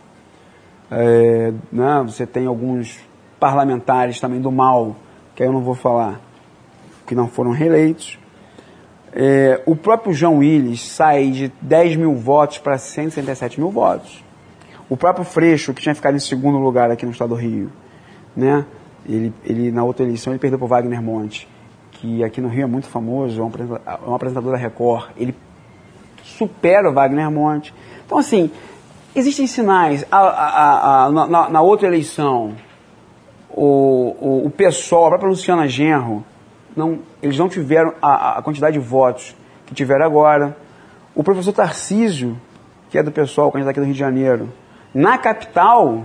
É, 0.91 1.55
né, 1.73 2.03
você 2.07 2.27
tem 2.27 2.45
alguns 2.45 3.01
parlamentares 3.43 4.21
também 4.21 4.41
do 4.41 4.53
mal, 4.53 4.95
que 5.35 5.43
aí 5.43 5.49
eu 5.49 5.53
não 5.53 5.63
vou 5.63 5.75
falar, 5.75 6.21
que 7.05 7.13
não 7.13 7.27
foram 7.27 7.51
reeleitos. 7.51 8.17
É, 9.13 9.61
o 9.67 9.75
próprio 9.75 10.15
João 10.15 10.39
Willis 10.39 10.81
sai 10.87 11.33
de 11.33 11.53
10 11.61 11.97
mil 11.97 12.15
votos 12.15 12.59
para 12.59 12.79
167 12.79 13.59
mil 13.59 13.69
votos. 13.69 14.23
O 14.89 14.97
próprio 14.97 15.25
Freixo, 15.25 15.75
que 15.75 15.83
tinha 15.83 15.93
ficado 15.93 16.15
em 16.15 16.21
segundo 16.21 16.57
lugar 16.59 16.89
aqui 16.93 17.05
no 17.05 17.11
estado 17.11 17.31
do 17.31 17.35
Rio, 17.35 17.69
né? 18.37 18.65
Ele, 19.05 19.35
ele 19.45 19.73
na 19.73 19.83
outra 19.83 20.05
eleição 20.05 20.33
ele 20.33 20.39
perdeu 20.39 20.57
para 20.57 20.69
Wagner 20.69 21.03
Monte, 21.03 21.49
que 21.91 22.23
aqui 22.23 22.41
no 22.41 22.47
Rio 22.47 22.63
é 22.63 22.67
muito 22.67 22.87
famoso, 22.87 23.41
é 23.41 23.45
um 23.45 23.49
apresentador, 23.49 23.99
é 24.07 24.09
um 24.09 24.15
apresentador 24.15 24.53
da 24.53 24.57
Record. 24.59 25.11
Ele 25.17 25.35
supera 26.23 26.89
o 26.89 26.93
Wagner 26.93 27.29
Monte. 27.29 27.75
Então, 28.07 28.19
assim, 28.19 28.53
existem 29.17 29.49
sinais. 29.49 30.07
A, 30.13 30.19
a, 30.19 31.05
a, 31.07 31.11
na, 31.11 31.51
na, 31.51 31.61
outra 31.61 31.89
eleição, 31.89 32.55
o, 33.55 34.17
o, 34.21 34.47
o 34.47 34.51
PSOL, 34.51 35.07
a 35.07 35.09
própria 35.11 35.29
Luciana 35.29 35.69
Genro, 35.69 36.25
não, 36.77 37.01
eles 37.23 37.39
não 37.39 37.49
tiveram 37.49 37.95
a, 38.01 38.39
a 38.39 38.43
quantidade 38.43 38.79
de 38.79 38.85
votos 38.85 39.35
que 39.67 39.75
tiveram 39.75 40.05
agora. 40.05 40.57
O 41.15 41.23
professor 41.23 41.53
Tarcísio, 41.53 42.37
que 42.91 42.99
é 42.99 43.03
do 43.03 43.13
PSOL, 43.13 43.53
candidato 43.53 43.73
aqui 43.73 43.81
do 43.81 43.87
Rio 43.87 43.95
de 43.95 43.99
Janeiro, 43.99 44.49
na 44.95 45.19
capital, 45.19 46.05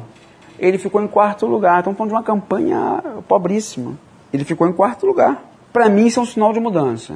ele 0.60 0.78
ficou 0.78 1.02
em 1.02 1.08
quarto 1.08 1.46
lugar. 1.46 1.80
Estamos 1.80 1.98
falando 1.98 2.12
de 2.12 2.16
uma 2.16 2.24
campanha 2.24 3.04
pobríssima. 3.28 3.98
Ele 4.34 4.44
ficou 4.44 4.68
em 4.68 4.74
quarto 4.74 5.06
lugar. 5.06 5.44
Para 5.72 5.90
mim, 5.90 6.08
isso 6.08 6.20
é 6.20 6.24
um 6.24 6.26
sinal 6.26 6.54
de 6.54 6.60
mudança. 6.60 7.16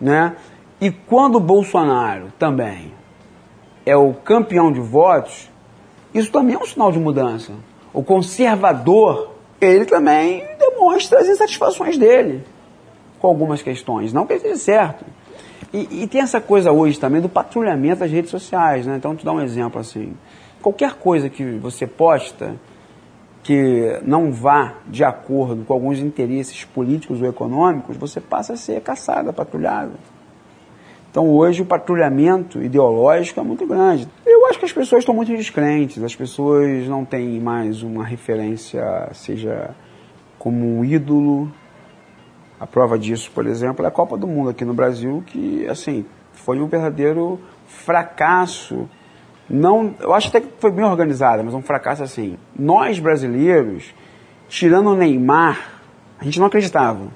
Né? 0.00 0.34
E 0.80 0.90
quando 0.90 1.36
o 1.36 1.40
Bolsonaro 1.40 2.32
também 2.38 2.92
é 3.84 3.96
o 3.96 4.12
campeão 4.14 4.72
de 4.72 4.80
votos, 4.80 5.50
isso 6.14 6.30
também 6.30 6.54
é 6.54 6.58
um 6.58 6.66
sinal 6.66 6.90
de 6.90 6.98
mudança. 6.98 7.52
O 7.92 8.02
conservador, 8.02 9.31
ele 9.64 9.84
também 9.84 10.44
demonstra 10.58 11.20
as 11.20 11.28
insatisfações 11.28 11.96
dele 11.96 12.44
com 13.18 13.28
algumas 13.28 13.62
questões. 13.62 14.12
Não 14.12 14.26
que 14.26 14.32
ele 14.32 14.38
esteja 14.38 14.56
certo. 14.56 15.04
E, 15.72 16.02
e, 16.02 16.06
tem 16.06 16.20
essa 16.20 16.40
coisa 16.40 16.70
hoje 16.70 17.00
também 17.00 17.20
do 17.20 17.28
patrulhamento 17.28 18.00
das 18.00 18.10
redes 18.10 18.30
sociais. 18.30 18.86
Né? 18.86 18.96
Então, 18.96 19.16
te 19.16 19.24
dar 19.24 19.32
um 19.32 19.40
exemplo 19.40 19.80
assim 19.80 20.14
qualquer 20.62 20.94
coisa 20.94 21.28
que 21.28 21.44
você 21.58 21.86
posta 21.86 22.54
que 23.42 24.00
não 24.04 24.32
vá 24.32 24.76
de 24.86 25.02
acordo 25.02 25.64
com 25.64 25.74
alguns 25.74 25.98
interesses 25.98 26.64
políticos 26.64 27.20
ou 27.20 27.28
econômicos, 27.28 27.96
você 27.96 28.20
passa 28.20 28.52
a 28.52 28.56
ser 28.56 28.80
caçada, 28.80 29.32
patrulhada. 29.32 29.94
Então 31.12 31.28
hoje 31.28 31.62
o 31.62 31.64
patrulhamento 31.64 32.60
ideológico 32.60 33.38
é 33.38 33.42
muito 33.44 33.64
grande. 33.66 34.08
Eu 34.26 34.46
acho 34.46 34.58
que 34.58 34.64
as 34.64 34.72
pessoas 34.72 35.02
estão 35.02 35.14
muito 35.14 35.30
descrentes, 35.30 36.02
as 36.02 36.16
pessoas 36.16 36.88
não 36.88 37.04
têm 37.04 37.38
mais 37.38 37.82
uma 37.82 38.02
referência, 38.02 38.82
seja 39.12 39.76
como 40.38 40.78
um 40.78 40.84
ídolo. 40.84 41.52
A 42.58 42.66
prova 42.66 42.98
disso, 42.98 43.30
por 43.32 43.46
exemplo, 43.46 43.84
é 43.84 43.88
a 43.88 43.90
Copa 43.90 44.16
do 44.16 44.26
Mundo 44.26 44.50
aqui 44.50 44.64
no 44.64 44.72
Brasil, 44.74 45.22
que 45.26 45.66
assim 45.68 46.04
foi 46.32 46.58
um 46.58 46.66
verdadeiro 46.66 47.38
fracasso 47.66 48.88
não, 49.52 49.94
eu 50.00 50.14
acho 50.14 50.28
até 50.28 50.40
que 50.40 50.48
foi 50.58 50.70
bem 50.70 50.82
organizada, 50.82 51.42
mas 51.42 51.52
um 51.52 51.60
fracasso 51.60 52.02
assim. 52.02 52.38
Nós 52.58 52.98
brasileiros, 52.98 53.94
tirando 54.48 54.88
o 54.88 54.96
Neymar, 54.96 55.80
a 56.18 56.24
gente 56.24 56.40
não 56.40 56.46
acreditava. 56.46 57.08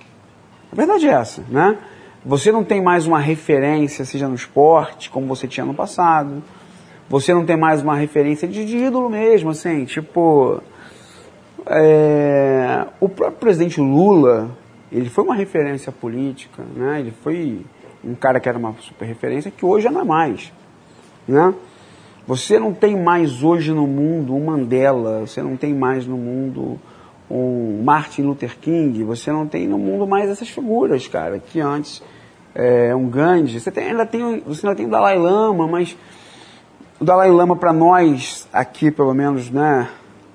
A 0.70 0.76
verdade 0.76 1.08
é 1.08 1.12
essa, 1.12 1.42
né? 1.48 1.78
Você 2.26 2.50
não 2.50 2.64
tem 2.64 2.82
mais 2.82 3.06
uma 3.06 3.20
referência, 3.20 4.04
seja 4.04 4.26
no 4.26 4.34
esporte, 4.34 5.08
como 5.08 5.28
você 5.28 5.46
tinha 5.46 5.64
no 5.64 5.72
passado. 5.72 6.42
Você 7.08 7.32
não 7.32 7.46
tem 7.46 7.56
mais 7.56 7.82
uma 7.82 7.94
referência 7.94 8.48
de, 8.48 8.64
de 8.64 8.78
ídolo 8.78 9.08
mesmo, 9.08 9.50
assim, 9.50 9.84
tipo. 9.84 10.60
É, 11.66 12.84
o 12.98 13.08
próprio 13.08 13.38
presidente 13.38 13.80
Lula, 13.80 14.50
ele 14.90 15.08
foi 15.08 15.22
uma 15.22 15.36
referência 15.36 15.92
política, 15.92 16.64
né? 16.74 16.98
Ele 16.98 17.12
foi 17.22 17.64
um 18.04 18.16
cara 18.16 18.40
que 18.40 18.48
era 18.48 18.58
uma 18.58 18.74
super 18.80 19.04
referência 19.04 19.48
que 19.48 19.64
hoje 19.64 19.88
não 19.88 20.00
é 20.00 20.04
mais, 20.04 20.52
né? 21.28 21.54
Você 22.26 22.58
não 22.58 22.74
tem 22.74 23.00
mais 23.00 23.44
hoje 23.44 23.70
no 23.70 23.86
mundo 23.86 24.34
um 24.34 24.46
Mandela, 24.46 25.20
você 25.20 25.40
não 25.40 25.56
tem 25.56 25.72
mais 25.72 26.08
no 26.08 26.16
mundo 26.16 26.76
um 27.30 27.82
Martin 27.84 28.22
Luther 28.22 28.58
King, 28.58 29.04
você 29.04 29.30
não 29.30 29.46
tem 29.46 29.68
no 29.68 29.78
mundo 29.78 30.08
mais 30.08 30.28
essas 30.28 30.48
figuras, 30.48 31.06
cara, 31.06 31.38
que 31.38 31.60
antes 31.60 32.02
é, 32.56 32.94
um 32.94 33.08
Gandhi. 33.08 33.60
Você 33.60 33.70
tem, 33.70 33.88
ainda 33.88 34.06
tem, 34.06 34.42
você 34.46 34.66
ainda 34.66 34.76
tem 34.76 34.86
o 34.86 34.90
Dalai 34.90 35.18
Lama, 35.18 35.68
mas 35.68 35.96
o 36.98 37.04
Dalai 37.04 37.30
Lama 37.30 37.54
para 37.54 37.72
nós 37.72 38.48
aqui, 38.50 38.90
pelo 38.90 39.12
menos, 39.12 39.50
né, 39.50 39.88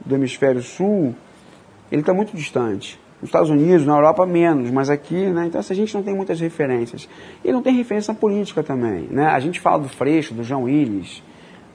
do 0.05 0.13
hemisfério 0.13 0.61
sul, 0.61 1.15
ele 1.91 2.01
está 2.01 2.13
muito 2.13 2.37
distante. 2.37 3.01
Nos 3.19 3.29
Estados 3.29 3.49
Unidos, 3.49 3.85
na 3.85 3.93
Europa 3.93 4.25
menos, 4.25 4.69
mas 4.71 4.89
aqui, 4.89 5.27
né, 5.27 5.47
então 5.47 5.59
essa 5.59 5.73
gente 5.73 5.93
não 5.95 6.03
tem 6.03 6.13
muitas 6.13 6.39
referências. 6.39 7.09
E 7.43 7.51
não 7.51 7.61
tem 7.61 7.75
referência 7.75 8.13
política 8.13 8.63
também, 8.63 9.07
né? 9.09 9.25
A 9.27 9.39
gente 9.39 9.59
fala 9.59 9.79
do 9.79 9.89
Freixo, 9.89 10.33
do 10.33 10.43
João 10.43 10.63
Willis, 10.63 11.23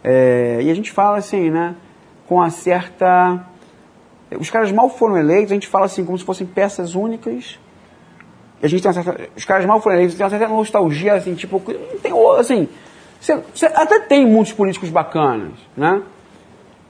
é, 0.02 0.60
e 0.62 0.70
a 0.70 0.74
gente 0.74 0.92
fala 0.92 1.18
assim, 1.18 1.50
né, 1.50 1.74
com 2.26 2.40
a 2.40 2.50
certa. 2.50 3.44
Os 4.40 4.50
caras 4.50 4.72
mal 4.72 4.88
foram 4.88 5.16
eleitos, 5.16 5.52
a 5.52 5.54
gente 5.54 5.68
fala 5.68 5.86
assim, 5.86 6.04
como 6.04 6.18
se 6.18 6.24
fossem 6.24 6.46
peças 6.46 6.94
únicas. 6.94 7.58
A 8.62 8.66
gente 8.66 8.82
tem 8.82 8.90
uma 8.90 9.02
certa, 9.02 9.28
Os 9.36 9.44
caras 9.44 9.66
mal 9.66 9.80
foram 9.80 9.96
eleitos, 9.96 10.16
tem 10.16 10.24
uma 10.24 10.30
certa 10.30 10.48
nostalgia, 10.48 11.14
assim, 11.14 11.34
tipo, 11.34 11.60
tem, 12.02 12.12
assim. 12.38 12.68
Você, 13.20 13.66
até 13.66 14.00
tem 14.00 14.26
muitos 14.26 14.52
políticos 14.52 14.90
bacanas, 14.90 15.52
né? 15.76 16.02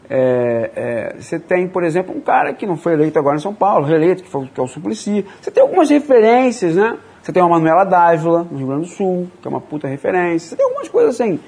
É, 0.09 0.71
é, 0.77 1.17
você 1.21 1.39
tem, 1.39 1.67
por 1.67 1.83
exemplo, 1.83 2.17
um 2.17 2.21
cara 2.21 2.53
que 2.53 2.67
não 2.67 2.77
foi 2.77 2.93
eleito 2.93 3.19
agora 3.19 3.37
em 3.37 3.41
São 3.41 3.55
Paulo, 3.55 3.87
reeleito, 3.87 4.23
que, 4.23 4.29
foi, 4.29 4.47
que 4.47 4.61
é 4.61 4.63
o 4.63 4.67
Suplicy. 4.67 5.25
Você 5.41 5.51
tem 5.51 5.63
algumas 5.63 5.91
referências, 5.91 6.77
né? 6.77 6.97
Você 7.23 7.33
tem 7.33 7.43
a 7.43 7.49
Manuela 7.49 7.83
Dávila, 7.83 8.47
no 8.49 8.57
Rio 8.57 8.67
Grande 8.69 8.83
do 8.83 8.93
Sul, 8.93 9.29
que 9.43 9.49
é 9.49 9.51
uma 9.51 9.61
puta 9.61 9.89
referência. 9.89 10.51
Você 10.51 10.57
tem 10.57 10.65
algumas 10.65 10.89
coisas 10.89 11.15
assim. 11.15 11.41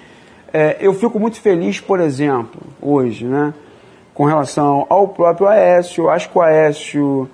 É, 0.52 0.76
eu 0.80 0.92
fico 0.94 1.20
muito 1.20 1.40
feliz, 1.40 1.78
por 1.80 2.00
exemplo, 2.00 2.60
hoje, 2.80 3.26
né, 3.26 3.52
com 4.14 4.24
relação 4.24 4.86
ao 4.88 5.06
próprio 5.08 5.46
Aécio. 5.46 6.04
Eu 6.04 6.10
acho 6.10 6.30
que 6.30 6.38
o 6.38 6.40
Aécio, 6.42 7.28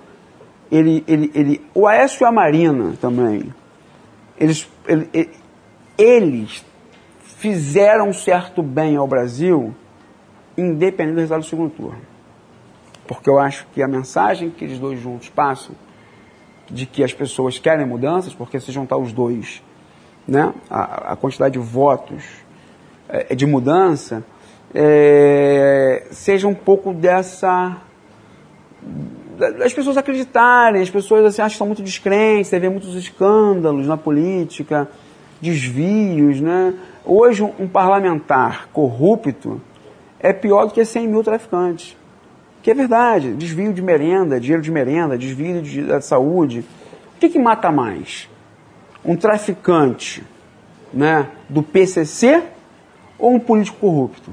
ele, 0.75 1.03
ele, 1.07 1.31
ele, 1.33 1.61
o 1.73 1.87
Aécio 1.87 2.23
e 2.23 2.25
a 2.25 2.31
Marina 2.31 2.95
também, 2.99 3.53
eles, 4.37 4.69
ele, 4.87 5.29
eles 5.97 6.65
fizeram 7.37 8.11
certo 8.11 8.61
bem 8.61 8.97
ao 8.97 9.07
Brasil, 9.07 9.73
independente 10.57 11.13
do 11.13 11.19
resultado 11.19 11.41
do 11.41 11.47
segundo 11.47 11.69
turno. 11.71 12.01
Porque 13.07 13.29
eu 13.29 13.39
acho 13.39 13.65
que 13.73 13.81
a 13.81 13.87
mensagem 13.87 14.49
que 14.49 14.65
eles 14.65 14.79
dois 14.79 14.99
juntos 14.99 15.29
passam, 15.29 15.75
de 16.69 16.85
que 16.85 17.03
as 17.03 17.13
pessoas 17.13 17.57
querem 17.57 17.85
mudanças, 17.85 18.33
porque 18.33 18.59
se 18.59 18.71
juntar 18.71 18.97
os 18.97 19.13
dois, 19.13 19.63
né, 20.27 20.53
a, 20.69 21.13
a 21.13 21.15
quantidade 21.15 21.53
de 21.53 21.59
votos 21.59 22.23
é, 23.07 23.35
de 23.35 23.45
mudança 23.45 24.25
é, 24.73 26.07
seja 26.11 26.47
um 26.47 26.55
pouco 26.55 26.91
dessa 26.93 27.77
das 29.37 29.73
pessoas 29.73 29.97
acreditarem, 29.97 30.81
as 30.81 30.89
pessoas 30.89 31.25
assim, 31.25 31.41
acham 31.41 31.49
que 31.49 31.53
estão 31.53 31.67
muito 31.67 31.83
descrentes, 31.83 32.47
você 32.47 32.59
vê 32.59 32.69
muitos 32.69 32.95
escândalos 32.95 33.87
na 33.87 33.97
política, 33.97 34.89
desvios, 35.41 36.39
né? 36.39 36.73
Hoje 37.03 37.43
um 37.43 37.67
parlamentar 37.67 38.67
corrupto 38.71 39.61
é 40.19 40.33
pior 40.33 40.65
do 40.65 40.73
que 40.73 40.83
100 40.83 41.07
mil 41.07 41.23
traficantes. 41.23 41.95
Que 42.63 42.71
é 42.71 42.73
verdade, 42.73 43.33
desvio 43.33 43.71
de 43.71 43.81
merenda, 43.81 44.39
dinheiro 44.39 44.63
de 44.63 44.71
merenda, 44.71 45.17
desvio 45.17 45.61
de, 45.61 45.83
da 45.83 46.01
saúde. 46.01 46.65
O 47.15 47.19
que, 47.19 47.29
que 47.29 47.37
mata 47.37 47.71
mais? 47.71 48.27
Um 49.03 49.15
traficante 49.15 50.23
né, 50.91 51.27
do 51.47 51.61
PCC 51.61 52.41
ou 53.19 53.35
um 53.35 53.39
político 53.39 53.77
corrupto? 53.77 54.31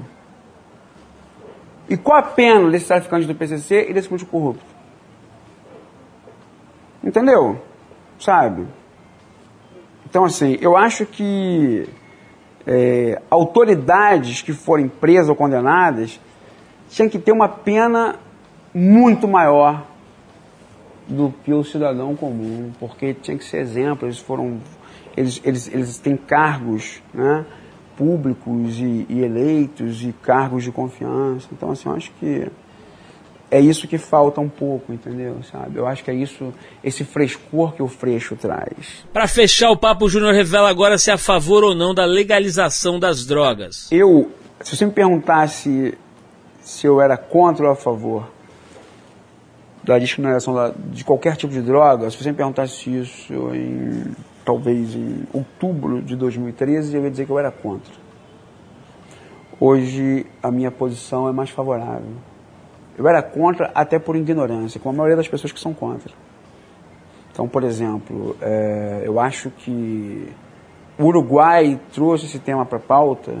E 1.87 1.95
qual 1.95 2.17
a 2.17 2.23
pena 2.23 2.71
desse 2.71 2.87
traficante 2.87 3.27
do 3.27 3.35
PCC 3.35 3.87
e 3.89 3.93
desse 3.93 4.07
político 4.07 4.31
corrupto? 4.31 4.72
Entendeu? 7.03 7.61
Sabe? 8.19 8.65
Então, 10.09 10.25
assim, 10.25 10.57
eu 10.61 10.77
acho 10.77 11.05
que 11.05 11.89
é, 12.65 13.21
autoridades 13.29 14.41
que 14.41 14.53
forem 14.53 14.87
presas 14.87 15.29
ou 15.29 15.35
condenadas 15.35 16.19
tinham 16.89 17.09
que 17.09 17.19
ter 17.19 17.31
uma 17.31 17.49
pena 17.49 18.15
muito 18.73 19.27
maior 19.27 19.85
do 21.07 21.33
que 21.43 21.53
o 21.53 21.63
cidadão 21.63 22.15
comum, 22.15 22.71
porque 22.79 23.13
tinha 23.13 23.37
que 23.37 23.43
ser 23.43 23.57
exemplo, 23.57 24.07
eles 24.07 24.19
foram 24.19 24.59
eles, 25.15 25.41
eles, 25.43 25.67
eles 25.67 25.97
têm 25.97 26.17
cargos 26.17 27.01
né, 27.13 27.45
públicos 27.95 28.79
e, 28.79 29.05
e 29.07 29.23
eleitos 29.23 30.03
e 30.03 30.11
cargos 30.11 30.63
de 30.63 30.71
confiança. 30.71 31.47
Então, 31.51 31.71
assim, 31.71 31.87
eu 31.87 31.95
acho 31.95 32.11
que 32.19 32.47
é 33.53 33.59
isso 33.59 33.87
que 33.87 33.99
falta 33.99 34.41
um 34.41 34.49
pouco, 34.49 34.91
entendeu? 34.91 35.37
Sabe? 35.43 35.77
Eu 35.77 35.85
acho 35.85 36.03
que 36.03 36.09
é 36.09 36.13
isso, 36.15 36.51
esse 36.83 37.03
frescor 37.03 37.73
que 37.73 37.83
o 37.83 37.87
Freixo 37.87 38.35
traz. 38.35 39.05
Para 39.13 39.27
fechar 39.27 39.69
o 39.69 39.77
papo, 39.77 40.05
o 40.05 40.09
Júnior 40.09 40.33
revela 40.33 40.67
agora 40.67 40.97
se 40.97 41.11
é 41.11 41.13
a 41.13 41.19
favor 41.19 41.63
ou 41.63 41.75
não 41.75 41.93
da 41.93 42.03
legalização 42.03 42.99
das 42.99 43.27
drogas. 43.27 43.91
Eu, 43.91 44.31
se 44.59 44.75
você 44.75 44.87
me 44.87 44.91
perguntasse 44.91 45.95
se 46.61 46.87
eu 46.87 46.99
era 46.99 47.15
contra 47.15 47.67
ou 47.67 47.71
a 47.71 47.75
favor 47.75 48.27
da 49.83 49.99
descriminalização 49.99 50.55
da, 50.55 50.73
de 50.75 51.03
qualquer 51.03 51.35
tipo 51.35 51.53
de 51.53 51.61
droga, 51.61 52.09
se 52.09 52.17
você 52.17 52.31
me 52.31 52.35
perguntasse 52.35 52.89
isso 52.89 53.33
em 53.53 54.15
talvez 54.43 54.95
em 54.95 55.27
outubro 55.31 56.01
de 56.01 56.15
2013, 56.15 56.95
eu 56.95 57.03
ia 57.03 57.11
dizer 57.11 57.27
que 57.27 57.31
eu 57.31 57.37
era 57.37 57.51
contra. 57.51 57.93
Hoje 59.59 60.25
a 60.41 60.49
minha 60.49 60.71
posição 60.71 61.29
é 61.29 61.31
mais 61.31 61.51
favorável. 61.51 62.32
Eu 62.97 63.07
era 63.07 63.21
contra 63.21 63.71
até 63.73 63.97
por 63.97 64.15
ignorância, 64.15 64.79
como 64.79 64.95
a 64.95 64.97
maioria 64.97 65.17
das 65.17 65.27
pessoas 65.27 65.51
que 65.51 65.59
são 65.59 65.73
contra. 65.73 66.13
Então, 67.31 67.47
por 67.47 67.63
exemplo, 67.63 68.35
é, 68.39 69.01
eu 69.05 69.19
acho 69.19 69.49
que 69.49 70.27
o 70.97 71.05
Uruguai 71.05 71.79
trouxe 71.91 72.25
esse 72.25 72.37
tema 72.37 72.65
para 72.65 72.77
a 72.77 72.81
pauta 72.81 73.33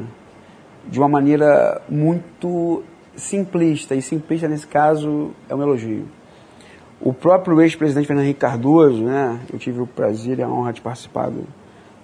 de 0.87 0.99
uma 0.99 1.07
maneira 1.07 1.81
muito 1.87 2.83
simplista, 3.15 3.93
e 3.93 4.01
simplista 4.01 4.47
nesse 4.47 4.65
caso 4.65 5.31
é 5.47 5.53
um 5.53 5.61
elogio. 5.61 6.07
O 6.99 7.13
próprio 7.13 7.61
ex-presidente 7.61 8.07
Fernando 8.07 8.25
Henrique 8.25 8.39
Cardoso, 8.39 9.03
né, 9.03 9.39
eu 9.51 9.59
tive 9.59 9.81
o 9.81 9.87
prazer 9.87 10.39
e 10.39 10.41
a 10.41 10.49
honra 10.49 10.73
de 10.73 10.81
participar 10.81 11.29
do, 11.29 11.45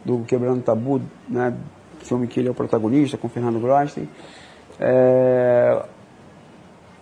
do 0.05 0.19
Quebrando 0.25 0.61
Tabu, 0.61 1.01
né, 1.27 1.53
filme 1.99 2.27
que 2.27 2.39
ele 2.39 2.49
é 2.49 2.51
o 2.51 2.53
protagonista, 2.55 3.17
com 3.17 3.27
Fernando 3.27 3.59
Grosten. 3.59 4.07
É, 4.79 5.83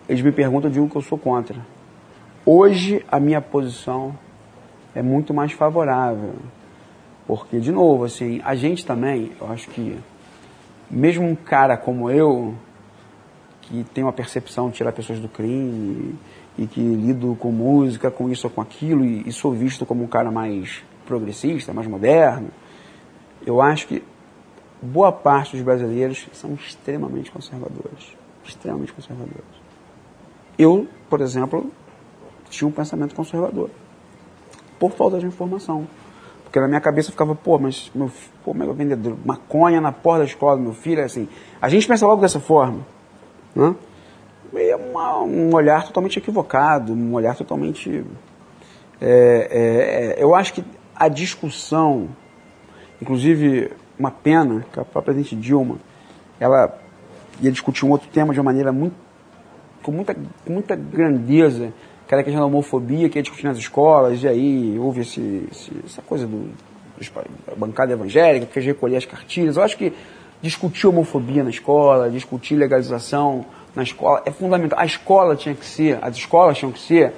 eles 0.07 0.21
me 0.21 0.31
perguntam, 0.31 0.69
eu 0.69 0.73
digo 0.73 0.89
que 0.89 0.95
eu 0.95 1.01
sou 1.01 1.17
contra. 1.17 1.57
Hoje, 2.45 3.05
a 3.11 3.19
minha 3.19 3.41
posição 3.41 4.17
é 4.95 5.01
muito 5.01 5.33
mais 5.33 5.51
favorável. 5.51 6.33
Porque, 7.27 7.59
de 7.59 7.71
novo, 7.71 8.05
assim, 8.05 8.41
a 8.43 8.55
gente 8.55 8.85
também, 8.85 9.31
eu 9.39 9.51
acho 9.51 9.69
que, 9.69 9.99
mesmo 10.89 11.25
um 11.25 11.35
cara 11.35 11.75
como 11.75 12.09
eu, 12.09 12.55
que 13.61 13.83
tem 13.93 14.03
uma 14.03 14.13
percepção 14.13 14.69
de 14.69 14.75
tirar 14.75 14.93
pessoas 14.93 15.19
do 15.19 15.27
crime 15.27 16.15
e 16.57 16.65
que 16.65 16.79
lido 16.79 17.35
com 17.37 17.51
música, 17.51 18.09
com 18.09 18.29
isso 18.29 18.47
ou 18.47 18.51
com 18.51 18.61
aquilo, 18.61 19.03
e, 19.03 19.27
e 19.27 19.31
sou 19.33 19.51
visto 19.51 19.85
como 19.85 20.03
um 20.03 20.07
cara 20.07 20.31
mais 20.31 20.81
progressista, 21.05 21.73
mais 21.73 21.87
moderno, 21.87 22.49
eu 23.45 23.61
acho 23.61 23.87
que 23.87 24.01
boa 24.81 25.11
parte 25.11 25.55
dos 25.55 25.61
brasileiros 25.65 26.27
são 26.33 26.53
extremamente 26.53 27.29
conservadores. 27.29 28.15
Extremamente 28.45 28.93
conservadores. 28.93 29.56
Eu, 30.57 30.87
por 31.09 31.21
exemplo, 31.21 31.71
tinha 32.49 32.67
um 32.67 32.71
pensamento 32.71 33.15
conservador. 33.15 33.69
Por 34.79 34.91
falta 34.91 35.19
de 35.19 35.25
informação. 35.25 35.87
Porque 36.43 36.59
na 36.59 36.67
minha 36.67 36.81
cabeça 36.81 37.11
ficava, 37.11 37.35
pô, 37.35 37.59
mas 37.59 37.91
meu 37.93 38.09
pô, 38.43 38.53
meu 38.53 38.73
vendedor, 38.73 39.17
maconha 39.25 39.81
na 39.81 39.91
porta 39.91 40.19
da 40.19 40.25
escola 40.25 40.55
do 40.55 40.63
meu 40.63 40.73
filho, 40.73 41.01
é 41.01 41.03
assim. 41.03 41.27
A 41.61 41.67
gente 41.67 41.87
pensa 41.87 42.07
logo 42.07 42.21
dessa 42.21 42.39
forma. 42.39 42.85
Né? 43.55 43.75
é 44.55 44.75
uma, 44.75 45.19
um 45.21 45.53
olhar 45.53 45.83
totalmente 45.83 46.17
equivocado, 46.17 46.93
um 46.93 47.13
olhar 47.13 47.35
totalmente. 47.35 48.05
É, 48.99 49.47
é, 49.51 50.19
é, 50.19 50.23
eu 50.23 50.33
acho 50.33 50.53
que 50.53 50.63
a 50.95 51.07
discussão, 51.07 52.09
inclusive 53.01 53.71
uma 53.99 54.11
pena 54.11 54.65
que 54.71 54.79
a 54.79 54.85
própria 54.85 55.13
presidente 55.13 55.35
Dilma, 55.35 55.77
ela 56.39 56.77
ia 57.41 57.51
discutir 57.51 57.85
um 57.85 57.89
outro 57.89 58.07
tema 58.09 58.33
de 58.33 58.39
uma 58.39 58.45
maneira 58.45 58.71
muito, 58.71 58.95
com 59.87 59.93
muita, 59.93 60.13
com 60.13 60.51
muita 60.51 60.75
grandeza, 60.75 61.71
que 62.05 62.13
era 62.13 62.19
a 62.19 62.23
questão 62.23 62.41
da 62.41 62.45
homofobia, 62.45 63.07
que 63.07 63.17
ia 63.17 63.21
discutir 63.21 63.45
nas 63.45 63.57
escolas, 63.57 64.21
e 64.21 64.27
aí 64.27 64.77
houve 64.77 64.99
esse, 64.99 65.47
esse, 65.49 65.71
essa 65.85 66.01
coisa 66.01 66.27
do, 66.27 66.51
da 67.47 67.55
bancada 67.55 67.93
evangélica, 67.93 68.45
que 68.47 68.59
recolher 68.59 68.97
as 68.97 69.05
cartilhas. 69.05 69.55
Eu 69.55 69.63
acho 69.63 69.77
que 69.77 69.93
discutir 70.41 70.87
homofobia 70.87 71.41
na 71.41 71.49
escola, 71.49 72.09
discutir 72.09 72.55
legalização 72.55 73.45
na 73.73 73.81
escola 73.81 74.21
é 74.25 74.31
fundamental. 74.31 74.77
A 74.77 74.85
escola 74.85 75.37
tinha 75.37 75.55
que 75.55 75.65
ser, 75.65 75.97
as 76.01 76.17
escolas 76.17 76.57
tinham 76.57 76.73
que 76.73 76.81
ser, 76.81 77.13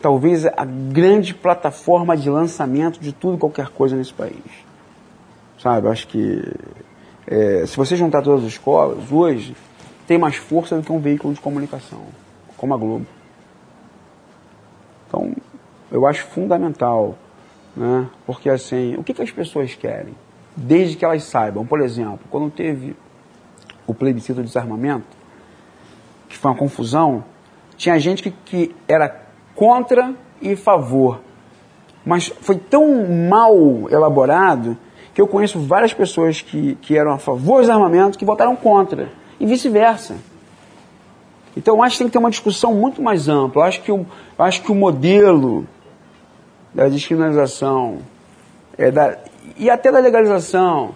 talvez 0.00 0.46
a 0.46 0.64
grande 0.64 1.34
plataforma 1.34 2.16
de 2.16 2.30
lançamento 2.30 2.98
de 2.98 3.12
tudo 3.12 3.36
e 3.36 3.38
qualquer 3.38 3.68
coisa 3.68 3.94
nesse 3.94 4.14
país. 4.14 4.40
Sabe, 5.62 5.86
eu 5.86 5.92
acho 5.92 6.08
que 6.08 6.42
é, 7.26 7.66
se 7.66 7.76
você 7.76 7.94
juntar 7.94 8.22
todas 8.22 8.42
as 8.42 8.52
escolas, 8.52 9.12
hoje 9.12 9.54
tem 10.06 10.18
mais 10.18 10.36
força 10.36 10.76
do 10.76 10.82
que 10.82 10.92
um 10.92 11.00
veículo 11.00 11.34
de 11.34 11.40
comunicação, 11.40 12.02
como 12.56 12.74
a 12.74 12.76
Globo. 12.76 13.06
Então, 15.08 15.34
eu 15.90 16.06
acho 16.06 16.24
fundamental, 16.26 17.16
né? 17.76 18.08
porque 18.24 18.48
assim, 18.48 18.96
o 18.96 19.04
que, 19.04 19.12
que 19.12 19.22
as 19.22 19.30
pessoas 19.30 19.74
querem? 19.74 20.14
Desde 20.56 20.96
que 20.96 21.04
elas 21.04 21.24
saibam, 21.24 21.66
por 21.66 21.80
exemplo, 21.80 22.20
quando 22.30 22.50
teve 22.50 22.96
o 23.86 23.94
plebiscito 23.94 24.40
de 24.40 24.46
desarmamento, 24.46 25.16
que 26.28 26.36
foi 26.36 26.50
uma 26.50 26.56
confusão, 26.56 27.24
tinha 27.76 27.98
gente 27.98 28.22
que, 28.22 28.30
que 28.30 28.74
era 28.88 29.26
contra 29.54 30.14
e 30.40 30.56
favor. 30.56 31.20
Mas 32.04 32.28
foi 32.40 32.56
tão 32.56 33.06
mal 33.28 33.54
elaborado 33.90 34.76
que 35.12 35.20
eu 35.20 35.26
conheço 35.26 35.58
várias 35.60 35.92
pessoas 35.92 36.40
que, 36.40 36.76
que 36.76 36.96
eram 36.96 37.12
a 37.12 37.18
favor 37.18 37.64
do 37.64 37.72
armamento 37.72 38.18
que 38.18 38.24
votaram 38.24 38.54
contra. 38.54 39.08
E 39.38 39.46
vice-versa. 39.46 40.16
Então 41.56 41.76
eu 41.76 41.82
acho 41.82 41.94
que 41.94 41.98
tem 41.98 42.06
que 42.08 42.12
ter 42.12 42.18
uma 42.18 42.30
discussão 42.30 42.74
muito 42.74 43.00
mais 43.00 43.28
ampla. 43.28 43.62
Eu 43.62 43.66
acho 43.66 43.80
que 43.82 43.92
o, 43.92 44.06
acho 44.38 44.62
que 44.62 44.70
o 44.70 44.74
modelo 44.74 45.66
da 46.74 46.88
descriminalização 46.88 47.98
é 48.76 48.90
da, 48.90 49.16
e 49.56 49.70
até 49.70 49.90
da 49.90 49.98
legalização 49.98 50.94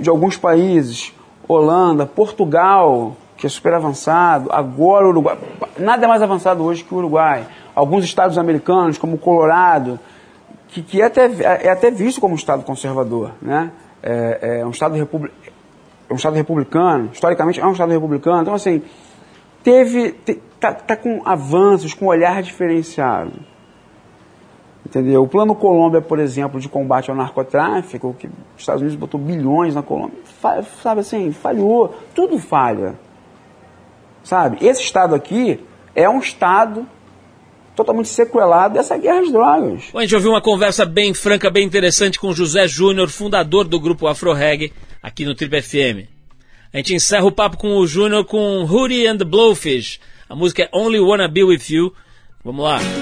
de 0.00 0.10
alguns 0.10 0.36
países, 0.36 1.14
Holanda, 1.46 2.06
Portugal, 2.06 3.16
que 3.36 3.46
é 3.46 3.48
super 3.48 3.74
avançado. 3.74 4.50
Agora 4.52 5.06
o 5.06 5.10
Uruguai. 5.10 5.38
Nada 5.78 6.04
é 6.04 6.08
mais 6.08 6.22
avançado 6.22 6.64
hoje 6.64 6.84
que 6.84 6.94
o 6.94 6.98
Uruguai. 6.98 7.46
Alguns 7.74 8.04
estados 8.04 8.38
americanos, 8.38 8.98
como 8.98 9.14
o 9.14 9.18
Colorado, 9.18 9.98
que, 10.68 10.82
que 10.82 11.02
é, 11.02 11.06
até, 11.06 11.30
é 11.62 11.70
até 11.70 11.90
visto 11.90 12.20
como 12.20 12.34
um 12.34 12.36
estado 12.36 12.64
conservador. 12.64 13.32
Né? 13.40 13.70
É, 14.02 14.58
é 14.60 14.66
um, 14.66 14.70
estado 14.70 14.94
republi, 14.94 15.30
é 16.08 16.12
um 16.12 16.16
estado 16.16 16.34
republicano, 16.34 17.10
historicamente 17.12 17.60
é 17.60 17.66
um 17.66 17.72
estado 17.72 17.90
republicano. 17.90 18.42
Então, 18.42 18.54
assim, 18.54 18.82
teve. 19.62 20.12
Te, 20.12 20.40
tá, 20.58 20.72
tá 20.72 20.96
com 20.96 21.22
avanços, 21.24 21.94
com 21.94 22.06
olhar 22.06 22.42
diferenciado. 22.42 23.32
Entendeu? 24.84 25.22
O 25.22 25.28
Plano 25.28 25.54
Colômbia, 25.54 26.00
por 26.02 26.18
exemplo, 26.18 26.60
de 26.60 26.68
combate 26.68 27.10
ao 27.10 27.16
narcotráfico, 27.16 28.14
que 28.18 28.26
os 28.26 28.32
Estados 28.58 28.82
Unidos 28.82 28.98
botou 28.98 29.18
bilhões 29.18 29.74
na 29.74 29.82
Colômbia, 29.82 30.18
sabe 30.82 31.00
assim, 31.00 31.32
falhou. 31.32 31.94
Tudo 32.14 32.38
falha. 32.38 32.94
Sabe? 34.22 34.58
Esse 34.60 34.82
Estado 34.82 35.14
aqui 35.14 35.64
é 35.94 36.08
um 36.08 36.18
Estado 36.18 36.86
totalmente 37.74 38.08
sequelado 38.08 38.74
dessa 38.74 38.96
guerra 38.96 39.20
às 39.20 39.32
drogas. 39.32 39.84
Bom, 39.92 39.98
a 39.98 40.02
gente 40.02 40.14
ouviu 40.14 40.30
uma 40.30 40.42
conversa 40.42 40.84
bem 40.84 41.14
franca, 41.14 41.50
bem 41.50 41.64
interessante 41.64 42.18
com 42.18 42.32
José 42.32 42.68
Júnior, 42.68 43.08
fundador 43.08 43.66
do 43.66 43.80
grupo 43.80 44.06
Afro 44.06 44.32
Reggae, 44.32 44.72
aqui 45.02 45.24
no 45.24 45.34
Trip 45.34 45.60
FM. 45.60 46.08
A 46.72 46.76
gente 46.78 46.94
encerra 46.94 47.26
o 47.26 47.32
papo 47.32 47.56
com 47.56 47.76
o 47.76 47.86
Júnior 47.86 48.24
com 48.24 48.64
Hootie 48.64 49.06
and 49.06 49.18
the 49.18 49.24
Blowfish. 49.24 49.98
A 50.28 50.34
música 50.34 50.62
é 50.62 50.70
Only 50.72 51.00
Wanna 51.00 51.28
Be 51.28 51.44
With 51.44 51.64
You. 51.68 51.94
Vamos 52.44 52.64
lá. 52.64 53.01